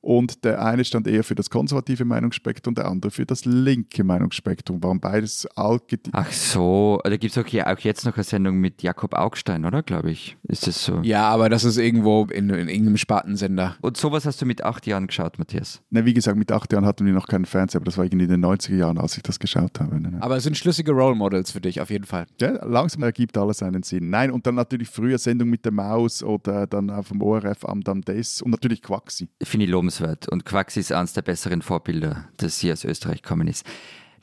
[0.00, 4.82] Und der eine stand eher für das konservative Meinungsspektrum, der andere für das linke Meinungsspektrum.
[4.82, 5.82] Waren beides alt.
[6.12, 9.82] Ach so, da gibt es auch, auch jetzt noch eine Sendung mit Jakob Augstein, oder?
[9.82, 10.36] Glaube ich.
[10.44, 11.00] Ist das so?
[11.02, 13.76] Ja, aber das ist irgendwo in, in irgendeinem Spartensender.
[13.80, 15.82] Und sowas hast du mit acht Jahren geschaut, Matthias?
[15.90, 18.24] Na, wie gesagt, mit acht Jahren hatten wir noch keinen Fernseher, aber das war irgendwie
[18.24, 20.00] in den 90er Jahren, als ich das geschaut habe.
[20.00, 20.18] Ne?
[20.20, 22.26] Aber es sind schlüssige Role Models für dich, auf jeden Fall.
[22.40, 24.10] Ja, langsam ergibt alles einen Sinn.
[24.10, 27.82] Nein, und dann natürlich früher Sendung mit der Maus oder dann auf dem ORF am
[27.82, 29.28] Dam Des und natürlich Quaxi.
[29.42, 30.28] Finde ich lobenswert.
[30.28, 33.64] Und Quaxi ist eines der besseren Vorbilder, das hier aus Österreich gekommen ist.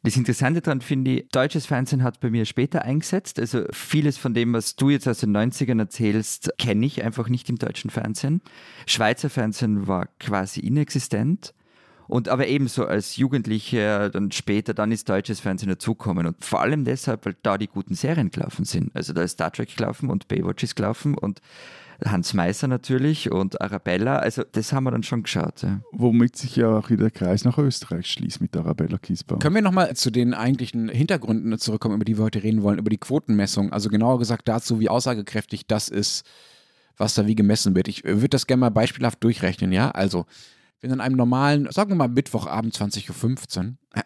[0.06, 3.40] Das Interessante daran finde ich, deutsches Fernsehen hat bei mir später eingesetzt.
[3.40, 7.50] Also vieles von dem, was du jetzt aus den 90ern erzählst, kenne ich einfach nicht
[7.50, 8.42] im deutschen Fernsehen.
[8.86, 11.54] Schweizer Fernsehen war quasi inexistent.
[12.08, 16.26] Und aber ebenso als Jugendlicher, dann später, dann ist deutsches Fernsehen dazukommen.
[16.28, 18.96] Und vor allem deshalb, weil da die guten Serien gelaufen sind.
[18.96, 21.42] Also da ist Star Trek gelaufen und Baywatch ist gelaufen und
[22.06, 24.18] Hans Meiser natürlich und Arabella.
[24.18, 25.62] Also das haben wir dann schon geschaut.
[25.62, 25.82] Ja.
[25.92, 29.40] Womit sich ja auch wieder der Kreis nach Österreich schließt mit Arabella Kiesbauer.
[29.40, 32.90] Können wir nochmal zu den eigentlichen Hintergründen zurückkommen, über die wir heute reden wollen, über
[32.90, 33.72] die Quotenmessung?
[33.72, 36.26] Also genauer gesagt dazu, wie aussagekräftig das ist,
[36.98, 37.88] was da wie gemessen wird.
[37.88, 39.92] Ich würde das gerne mal beispielhaft durchrechnen, ja?
[39.92, 40.26] Also
[40.84, 44.02] wenn an einem normalen, sagen wir mal Mittwochabend 20.15 Uhr, äh,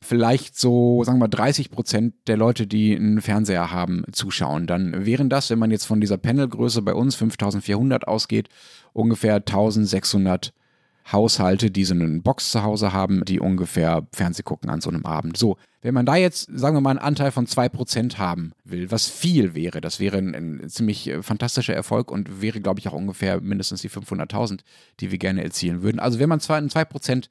[0.00, 5.04] vielleicht so, sagen wir mal 30 Prozent der Leute, die einen Fernseher haben, zuschauen, dann
[5.04, 8.48] wären das, wenn man jetzt von dieser Panelgröße bei uns 5400 ausgeht,
[8.94, 10.54] ungefähr 1600
[11.12, 15.06] Haushalte, die so eine Box zu Hause haben, die ungefähr Fernseh gucken an so einem
[15.06, 15.36] Abend.
[15.36, 19.08] So, wenn man da jetzt, sagen wir mal, einen Anteil von 2% haben will, was
[19.08, 22.92] viel wäre, das wäre ein, ein ziemlich äh, fantastischer Erfolg und wäre, glaube ich, auch
[22.92, 24.60] ungefähr mindestens die 500.000,
[25.00, 25.98] die wir gerne erzielen würden.
[25.98, 27.28] Also wenn man zwar 2%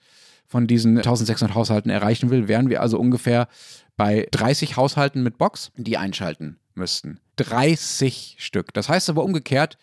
[0.48, 3.48] von diesen 1600 Haushalten erreichen will, wären wir also ungefähr
[3.98, 7.20] bei 30 Haushalten mit Box, die einschalten müssten.
[7.36, 8.74] 30 Stück.
[8.74, 9.78] Das heißt aber umgekehrt,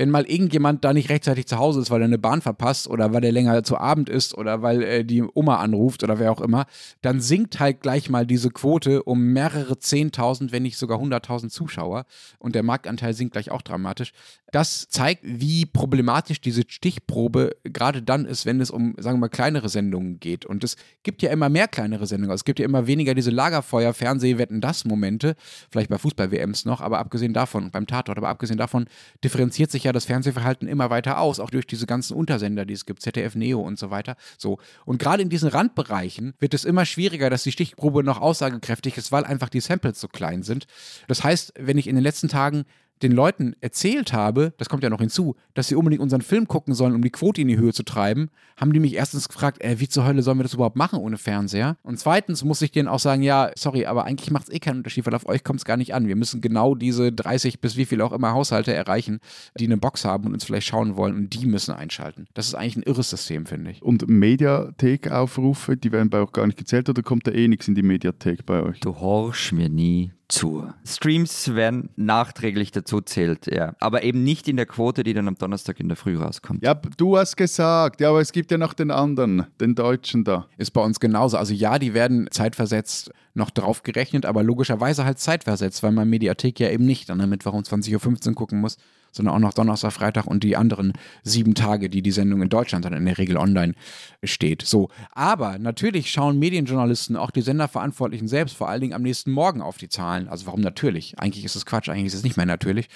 [0.00, 3.12] wenn mal irgendjemand da nicht rechtzeitig zu Hause ist, weil er eine Bahn verpasst oder
[3.12, 6.40] weil er länger zu Abend ist oder weil äh, die Oma anruft oder wer auch
[6.40, 6.64] immer,
[7.02, 12.06] dann sinkt halt gleich mal diese Quote um mehrere Zehntausend, wenn nicht sogar hunderttausend Zuschauer
[12.38, 14.12] und der Marktanteil sinkt gleich auch dramatisch.
[14.52, 19.28] Das zeigt, wie problematisch diese Stichprobe gerade dann ist, wenn es um, sagen wir mal,
[19.28, 20.44] kleinere Sendungen geht.
[20.44, 22.34] Und es gibt ja immer mehr kleinere Sendungen.
[22.34, 25.36] Es gibt ja immer weniger diese Lagerfeuer, Fernseh, Wetten, das Momente,
[25.70, 28.86] vielleicht bei Fußball-WMs noch, aber abgesehen davon, beim Tatort, aber abgesehen davon
[29.22, 32.86] differenziert sich ja das Fernsehverhalten immer weiter aus, auch durch diese ganzen Untersender, die es
[32.86, 34.16] gibt, ZDF Neo und so weiter.
[34.38, 34.58] So.
[34.84, 39.12] Und gerade in diesen Randbereichen wird es immer schwieriger, dass die Stichprobe noch aussagekräftig ist,
[39.12, 40.66] weil einfach die Samples so klein sind.
[41.08, 42.64] Das heißt, wenn ich in den letzten Tagen
[43.02, 46.74] den Leuten erzählt habe, das kommt ja noch hinzu, dass sie unbedingt unseren Film gucken
[46.74, 49.80] sollen, um die Quote in die Höhe zu treiben, haben die mich erstens gefragt, äh,
[49.80, 51.76] wie zur Hölle sollen wir das überhaupt machen ohne Fernseher?
[51.82, 54.78] Und zweitens muss ich denen auch sagen, ja, sorry, aber eigentlich macht es eh keinen
[54.78, 56.08] Unterschied, weil auf euch kommt es gar nicht an.
[56.08, 59.20] Wir müssen genau diese 30 bis wie viel auch immer Haushalte erreichen,
[59.58, 62.26] die eine Box haben und uns vielleicht schauen wollen und die müssen einschalten.
[62.34, 63.82] Das ist eigentlich ein irres System, finde ich.
[63.82, 67.74] Und Mediathek-Aufrufe, die werden bei euch gar nicht gezählt oder kommt da eh nichts in
[67.74, 68.80] die Mediathek bei euch?
[68.80, 70.72] Du horchst mir nie zu.
[70.84, 73.74] Streams werden nachträglich dazu zählt, ja.
[73.80, 76.64] Aber eben nicht in der Quote, die dann am Donnerstag in der Früh rauskommt.
[76.64, 80.46] Ja, du hast gesagt, ja, aber es gibt ja noch den anderen, den Deutschen da.
[80.56, 81.36] Ist bei uns genauso.
[81.36, 86.58] Also ja, die werden zeitversetzt noch drauf gerechnet, aber logischerweise halt zeitversetzt, weil man Mediathek
[86.60, 88.76] ja eben nicht an der Mittwoch um 20.15 Uhr gucken muss,
[89.12, 90.92] sondern auch noch Donnerstag, Freitag und die anderen
[91.22, 93.74] sieben Tage, die die Sendung in Deutschland dann in der Regel online
[94.22, 94.62] steht.
[94.62, 99.62] So, aber natürlich schauen Medienjournalisten, auch die Senderverantwortlichen selbst, vor allen Dingen am nächsten Morgen
[99.62, 100.28] auf die Zahlen.
[100.28, 101.18] Also warum natürlich?
[101.18, 102.88] Eigentlich ist es Quatsch, eigentlich ist es nicht mehr natürlich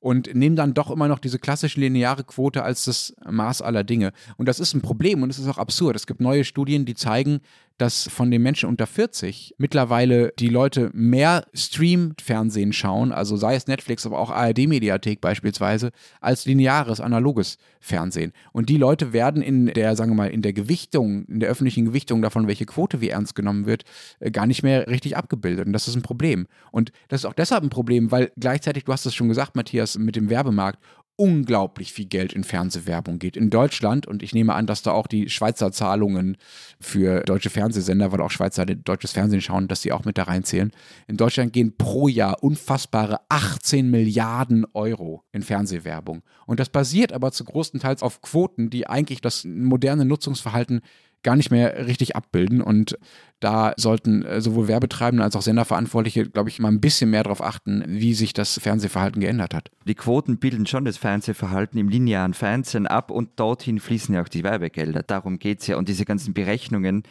[0.00, 4.12] und nehmen dann doch immer noch diese klassische lineare Quote als das Maß aller Dinge.
[4.36, 5.96] Und das ist ein Problem und es ist auch absurd.
[5.96, 7.40] Es gibt neue Studien, die zeigen,
[7.78, 13.66] dass von den Menschen unter 40 mittlerweile die Leute mehr Stream-Fernsehen schauen, also sei es
[13.66, 18.32] Netflix, aber auch ARD-Mediathek beispielsweise, als lineares, analoges Fernsehen.
[18.52, 21.84] Und die Leute werden in der, sagen wir mal, in der Gewichtung, in der öffentlichen
[21.84, 23.84] Gewichtung davon, welche Quote wie ernst genommen wird,
[24.20, 25.66] äh, gar nicht mehr richtig abgebildet.
[25.66, 26.46] Und das ist ein Problem.
[26.72, 29.98] Und das ist auch deshalb ein Problem, weil gleichzeitig, du hast es schon gesagt, Matthias,
[29.98, 30.80] mit dem Werbemarkt,
[31.16, 33.36] unglaublich viel Geld in Fernsehwerbung geht.
[33.36, 36.36] In Deutschland, und ich nehme an, dass da auch die Schweizer Zahlungen
[36.78, 40.72] für deutsche Fernsehsender, weil auch Schweizer deutsches Fernsehen schauen, dass die auch mit da reinzählen.
[41.06, 46.22] In Deutschland gehen pro Jahr unfassbare 18 Milliarden Euro in Fernsehwerbung.
[46.46, 50.82] Und das basiert aber zu großen Teils auf Quoten, die eigentlich das moderne Nutzungsverhalten
[51.22, 52.60] gar nicht mehr richtig abbilden.
[52.60, 52.98] Und
[53.40, 57.42] da sollten äh, sowohl Werbetreibende als auch Senderverantwortliche, glaube ich, mal ein bisschen mehr darauf
[57.42, 59.70] achten, wie sich das Fernsehverhalten geändert hat.
[59.86, 64.28] Die Quoten bilden schon das Fernsehverhalten im linearen Fernsehen ab und dorthin fließen ja auch
[64.28, 65.02] die Werbegelder.
[65.02, 65.76] Darum geht es ja.
[65.76, 67.02] Und diese ganzen Berechnungen,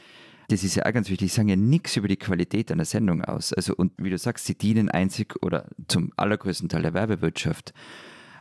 [0.47, 3.53] das ist ja auch ganz wichtig, sagen ja nichts über die Qualität einer Sendung aus.
[3.53, 7.73] Also, und wie du sagst, sie dienen einzig oder zum allergrößten Teil der Werbewirtschaft.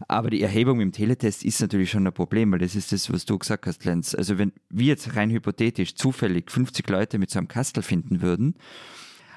[0.09, 3.25] Aber die Erhebung im Teletest ist natürlich schon ein Problem, weil das ist das, was
[3.25, 4.15] du gesagt hast, Lenz.
[4.15, 8.55] Also wenn wir jetzt rein hypothetisch zufällig 50 Leute mit so einem Kastel finden würden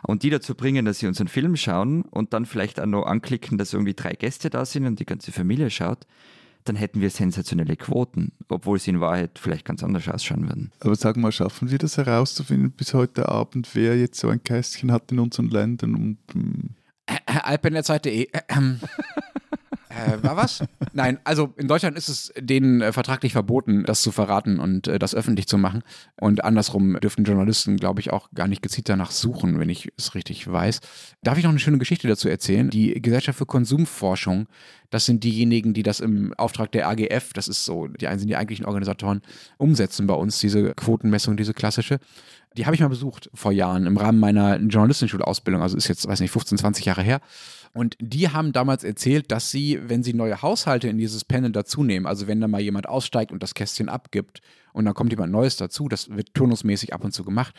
[0.04, 3.58] und die dazu bringen, dass sie unseren Film schauen und dann vielleicht auch noch anklicken,
[3.58, 6.06] dass irgendwie drei Gäste da sind und die ganze Familie schaut,
[6.68, 10.72] dann hätten wir sensationelle Quoten, obwohl sie in Wahrheit vielleicht ganz anders ausschauen würden.
[10.82, 14.92] Aber sag mal, schaffen wir das herauszufinden bis heute Abend, wer jetzt so ein Kästchen
[14.92, 15.96] hat in unseren Ländern?
[15.96, 16.70] Und, hm.
[17.26, 18.28] Alpenerzeit.de.
[19.98, 20.64] Äh, war was?
[20.94, 25.00] Nein, also in Deutschland ist es denen äh, vertraglich verboten, das zu verraten und äh,
[25.00, 25.84] das öffentlich zu machen.
[26.20, 30.16] Und andersrum dürften Journalisten, glaube ich, auch gar nicht gezielt danach suchen, wenn ich es
[30.16, 30.80] richtig weiß.
[31.24, 32.70] Darf ich noch eine schöne Geschichte dazu erzählen?
[32.70, 34.48] Die Gesellschaft für Konsumforschung,
[34.90, 38.30] das sind diejenigen, die das im Auftrag der AGF, das ist so, die einen sind
[38.30, 39.22] die eigentlichen Organisatoren,
[39.58, 42.00] umsetzen bei uns, diese Quotenmessung, diese klassische.
[42.58, 46.20] Die habe ich mal besucht vor Jahren im Rahmen meiner Journalistenschulausbildung, also ist jetzt, weiß
[46.20, 47.22] nicht, 15, 20 Jahre her.
[47.74, 52.08] Und die haben damals erzählt, dass sie, wenn sie neue Haushalte in dieses Panel dazunehmen,
[52.08, 54.42] also wenn da mal jemand aussteigt und das Kästchen abgibt
[54.74, 57.54] und dann kommt jemand Neues dazu, das wird turnusmäßig ab und zu gemacht,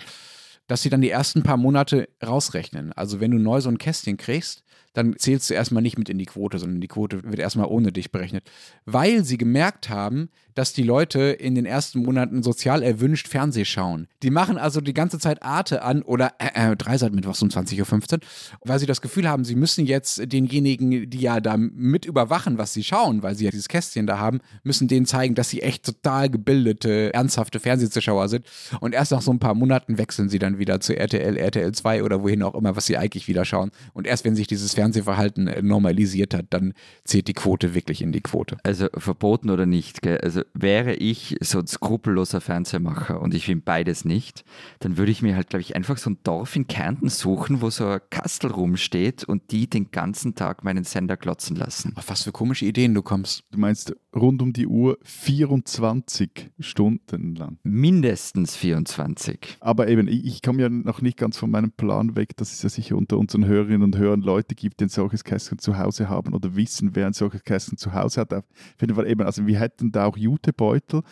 [0.67, 2.93] dass sie dann die ersten paar Monate rausrechnen.
[2.93, 6.19] Also wenn du neu so ein Kästchen kriegst, dann zählst du erstmal nicht mit in
[6.19, 8.51] die Quote, sondern die Quote wird erstmal ohne dich berechnet.
[8.85, 14.09] Weil sie gemerkt haben, dass die Leute in den ersten Monaten sozial erwünscht Fernseh schauen.
[14.25, 18.15] Die machen also die ganze Zeit Arte an oder äh, äh, Dreisat mittwochs um 20.15
[18.15, 18.21] Uhr,
[18.65, 22.73] weil sie das Gefühl haben, sie müssen jetzt denjenigen, die ja da mit überwachen, was
[22.73, 25.85] sie schauen, weil sie ja dieses Kästchen da haben, müssen denen zeigen, dass sie echt
[25.85, 28.45] total gebildete, ernsthafte Fernsehzuschauer sind.
[28.81, 32.03] Und erst nach so ein paar Monaten wechseln sie dann wieder zu RTL, RTL 2
[32.03, 33.71] oder wohin auch immer, was sie eigentlich wieder schauen.
[33.93, 38.11] Und erst wenn sich dieses Fernsehverhalten äh, normalisiert hat, dann zählt die Quote wirklich in
[38.11, 38.57] die Quote.
[38.65, 40.19] Also verboten oder nicht, gell?
[40.19, 44.45] Also wäre ich so ein skrupelloser Fernsehmacher und ich bin beides nicht,
[44.81, 47.71] dann würde ich mir halt, glaube ich, einfach so ein Dorf in Kärnten suchen, wo
[47.71, 51.93] so ein Kastel rumsteht und die den ganzen Tag meinen Sender klotzen lassen.
[51.97, 53.45] Auf was für komische Ideen du kommst.
[53.51, 57.59] Du meinst rund um die Uhr 24 Stunden lang.
[57.63, 59.59] Mindestens 24.
[59.61, 62.63] Aber eben, ich, ich komme ja noch nicht ganz von meinem Plan weg, dass es
[62.63, 66.09] ja sicher unter unseren Hörerinnen und Hörern Leute gibt, die ein solches Kästchen zu Hause
[66.09, 68.33] haben oder wissen, wer ein solches Kästchen zu Hause hat.
[68.35, 68.45] Auf
[68.81, 71.03] jeden Fall eben, also wir hätten da auch Jutebeutel.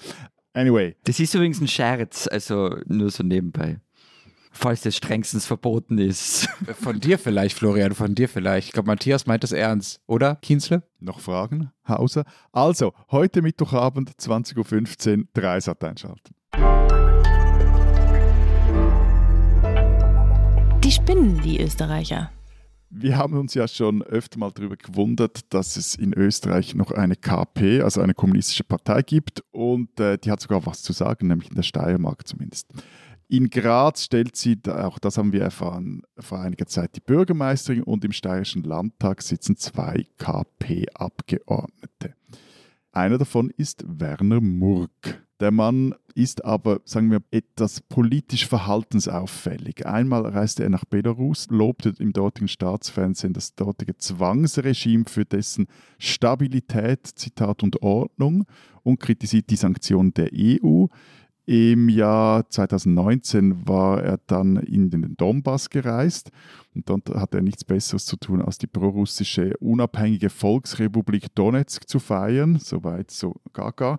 [0.53, 0.97] Anyway.
[1.05, 3.79] Das ist übrigens ein Scherz, also nur so nebenbei.
[4.59, 6.49] Falls das strengstens verboten ist.
[6.81, 8.69] Von dir vielleicht, Florian, von dir vielleicht.
[8.69, 10.83] Ich glaube, Matthias meint das ernst, oder, Kienzle?
[10.99, 12.25] Noch Fragen, Hauser?
[12.53, 16.35] Also, heute Mittwochabend, 20.15 Uhr, Dreisat einschalten.
[20.83, 22.31] Die spinnen, die Österreicher.
[22.89, 27.17] Wir haben uns ja schon öfter mal darüber gewundert, dass es in Österreich noch eine
[27.17, 31.51] KP, also eine kommunistische Partei gibt und äh, die hat sogar was zu sagen, nämlich
[31.51, 32.69] in der Steiermark zumindest.
[33.29, 38.05] In Graz stellt sie, auch das haben wir erfahren, vor einiger Zeit die Bürgermeisterin und
[38.05, 42.15] im Steirischen Landtag sitzen zwei KP-Abgeordnete.
[42.93, 45.27] Einer davon ist Werner Murk.
[45.41, 49.85] Der Mann ist aber, sagen wir, etwas politisch verhaltensauffällig.
[49.85, 55.67] Einmal reiste er nach Belarus, lobte im dortigen Staatsfernsehen das dortige Zwangsregime für dessen
[55.99, 58.47] Stabilität, Zitat und Ordnung
[58.83, 60.87] und kritisiert die Sanktionen der EU.
[61.47, 66.33] Im Jahr 2019 war er dann in den Donbass gereist
[66.75, 72.01] und dort hat er nichts Besseres zu tun, als die prorussische unabhängige Volksrepublik Donetsk zu
[72.01, 72.59] feiern.
[72.59, 73.99] Soweit so gaga.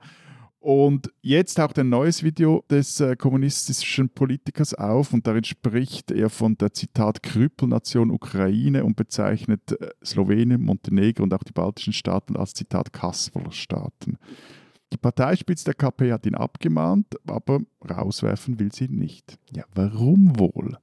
[0.60, 6.30] Und jetzt taucht ein neues Video des äh, kommunistischen Politikers auf und darin spricht er
[6.30, 12.36] von der Zitat Krüppelnation Ukraine und bezeichnet äh, Slowenien, Montenegro und auch die baltischen Staaten
[12.36, 14.18] als Zitat Kasperlstaaten.
[14.94, 17.60] Die Parteispitze der KP hat ihn abgemahnt, aber
[17.90, 19.38] rauswerfen will sie nicht.
[19.54, 20.78] Ja, warum wohl?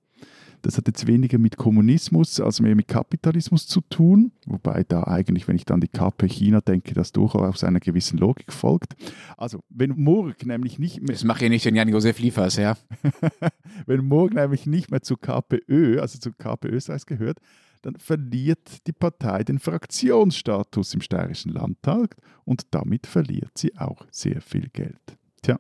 [0.65, 5.47] Das hat jetzt weniger mit Kommunismus als mehr mit Kapitalismus zu tun, wobei da eigentlich,
[5.47, 8.97] wenn ich dann die KP China denke, das durchaus einer gewissen Logik folgt.
[9.37, 11.13] Also, wenn Murg nämlich nicht mehr.
[11.13, 12.79] Das macht ja nicht den Jan-Josef Liefers, ja.
[13.87, 17.41] wenn Murg nämlich nicht mehr zu KPÖ, also zu KP Österreichs gehört,
[17.85, 24.41] dann verliert die Partei den Fraktionsstatus im Steirischen Landtag und damit verliert sie auch sehr
[24.41, 25.19] viel Geld.
[25.43, 25.59] Tja,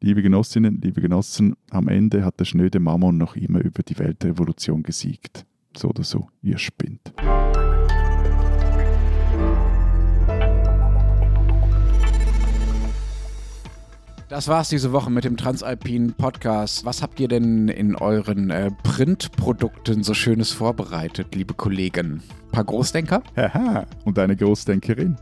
[0.00, 4.82] liebe Genossinnen, liebe Genossen, am Ende hat der schnöde Mammon noch immer über die Weltrevolution
[4.82, 5.46] gesiegt.
[5.74, 7.14] So oder so, ihr spinnt.
[14.30, 16.86] Das war's diese Woche mit dem Transalpinen Podcast.
[16.86, 22.22] Was habt ihr denn in euren äh, Printprodukten so Schönes vorbereitet, liebe Kollegen?
[22.46, 23.22] Ein paar Großdenker?
[23.36, 25.16] Haha, und eine Großdenkerin.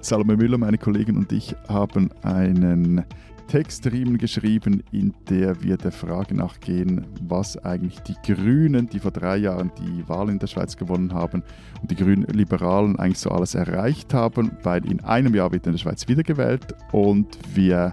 [0.00, 3.04] Salome Müller, meine Kollegin und ich haben einen
[3.48, 9.36] Textriemen geschrieben, in der wir der Frage nachgehen, was eigentlich die Grünen, die vor drei
[9.36, 11.42] Jahren die Wahl in der Schweiz gewonnen haben,
[11.82, 15.72] und die Grünen Liberalen eigentlich so alles erreicht haben, weil in einem Jahr wird in
[15.72, 17.92] der Schweiz wiedergewählt und wir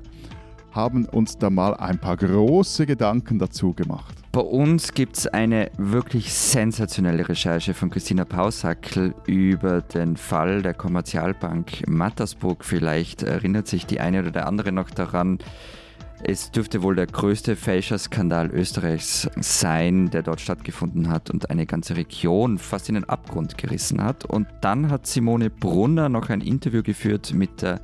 [0.73, 4.15] haben uns da mal ein paar große Gedanken dazu gemacht.
[4.31, 10.73] Bei uns gibt es eine wirklich sensationelle Recherche von Christina Pausackel über den Fall der
[10.73, 12.65] Kommerzialbank Mattersburg.
[12.65, 15.37] Vielleicht erinnert sich die eine oder der andere noch daran.
[16.25, 21.97] Es dürfte wohl der größte Fälscherskandal Österreichs sein, der dort stattgefunden hat und eine ganze
[21.97, 24.25] Region fast in den Abgrund gerissen hat.
[24.25, 27.81] Und dann hat Simone Brunner noch ein Interview geführt mit der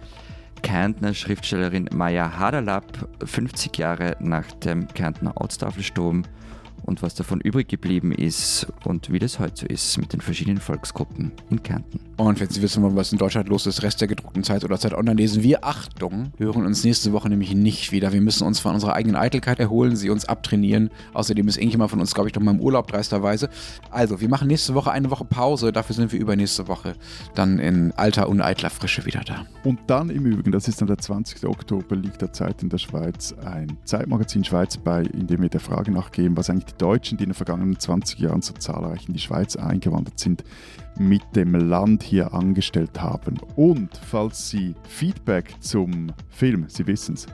[0.62, 2.86] Kärntner Schriftstellerin Maya Haderlapp,
[3.24, 6.24] 50 Jahre nach dem Kärntner Ortstafelsturm
[6.84, 10.60] und was davon übrig geblieben ist und wie das heute so ist mit den verschiedenen
[10.60, 12.00] Volksgruppen in Kärnten.
[12.18, 14.78] Und wenn Sie wissen wollen, was in Deutschland los ist, Rest der gedruckten Zeit oder
[14.78, 18.12] Zeit online lesen wir, Achtung, hören uns nächste Woche nämlich nicht wieder.
[18.14, 20.90] Wir müssen uns von unserer eigenen Eitelkeit erholen, sie uns abtrainieren.
[21.14, 23.50] Außerdem ist irgendjemand von uns, glaube ich, noch mal im Urlaub dreisterweise.
[23.90, 26.96] Also, wir machen nächste Woche eine Woche Pause, dafür sind wir übernächste Woche
[27.36, 29.46] dann in alter und eitler Frische wieder da.
[29.64, 31.46] Und dann im Übrigen, das ist dann der 20.
[31.46, 35.60] Oktober, liegt der Zeit in der Schweiz ein Zeitmagazin Schweiz bei, in dem wir der
[35.60, 39.13] Frage nachgehen, was eigentlich die Deutschen, die in den vergangenen 20 Jahren so zahlreich in
[39.13, 40.43] die Schweiz eingewandert sind,
[40.97, 43.39] mit dem Land hier angestellt haben.
[43.55, 47.28] Und falls Sie Feedback zum Film, Sie wissen es,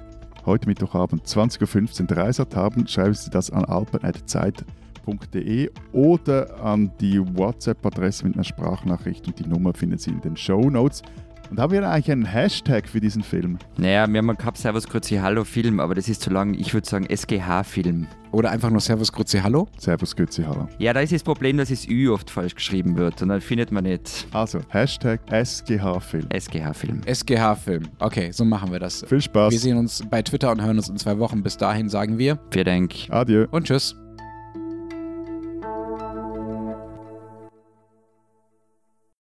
[0.46, 8.26] heute Mittwochabend 20.15 Uhr Dreisat haben, schreiben Sie das an alpen.zeit.de oder an die WhatsApp-Adresse
[8.26, 11.02] mit einer Sprachnachricht und die Nummer finden Sie in den Show Notes.
[11.50, 13.58] Und haben wir eigentlich einen Hashtag für diesen Film?
[13.78, 16.54] Naja, wir haben gehabt Servus Grüezi Hallo Film, aber das ist zu lang.
[16.56, 18.08] Ich würde sagen SGH-Film.
[18.32, 19.70] Oder einfach nur Servus, Grüezi, Hallo.
[19.78, 20.68] Servus, Grüezi, Hallo.
[20.78, 23.72] Ja, da ist das Problem, dass das Ü oft falsch geschrieben wird und dann findet
[23.72, 26.28] man nicht Also, Hashtag SGH-Film.
[26.34, 27.02] SGH-Film.
[27.06, 27.84] SGH-Film.
[28.00, 29.06] Okay, so machen wir das.
[29.08, 29.52] Viel Spaß.
[29.54, 31.44] Wir sehen uns bei Twitter und hören uns in zwei Wochen.
[31.44, 33.10] Bis dahin sagen wir Wir denken.
[33.12, 33.46] Adieu.
[33.52, 33.96] und tschüss.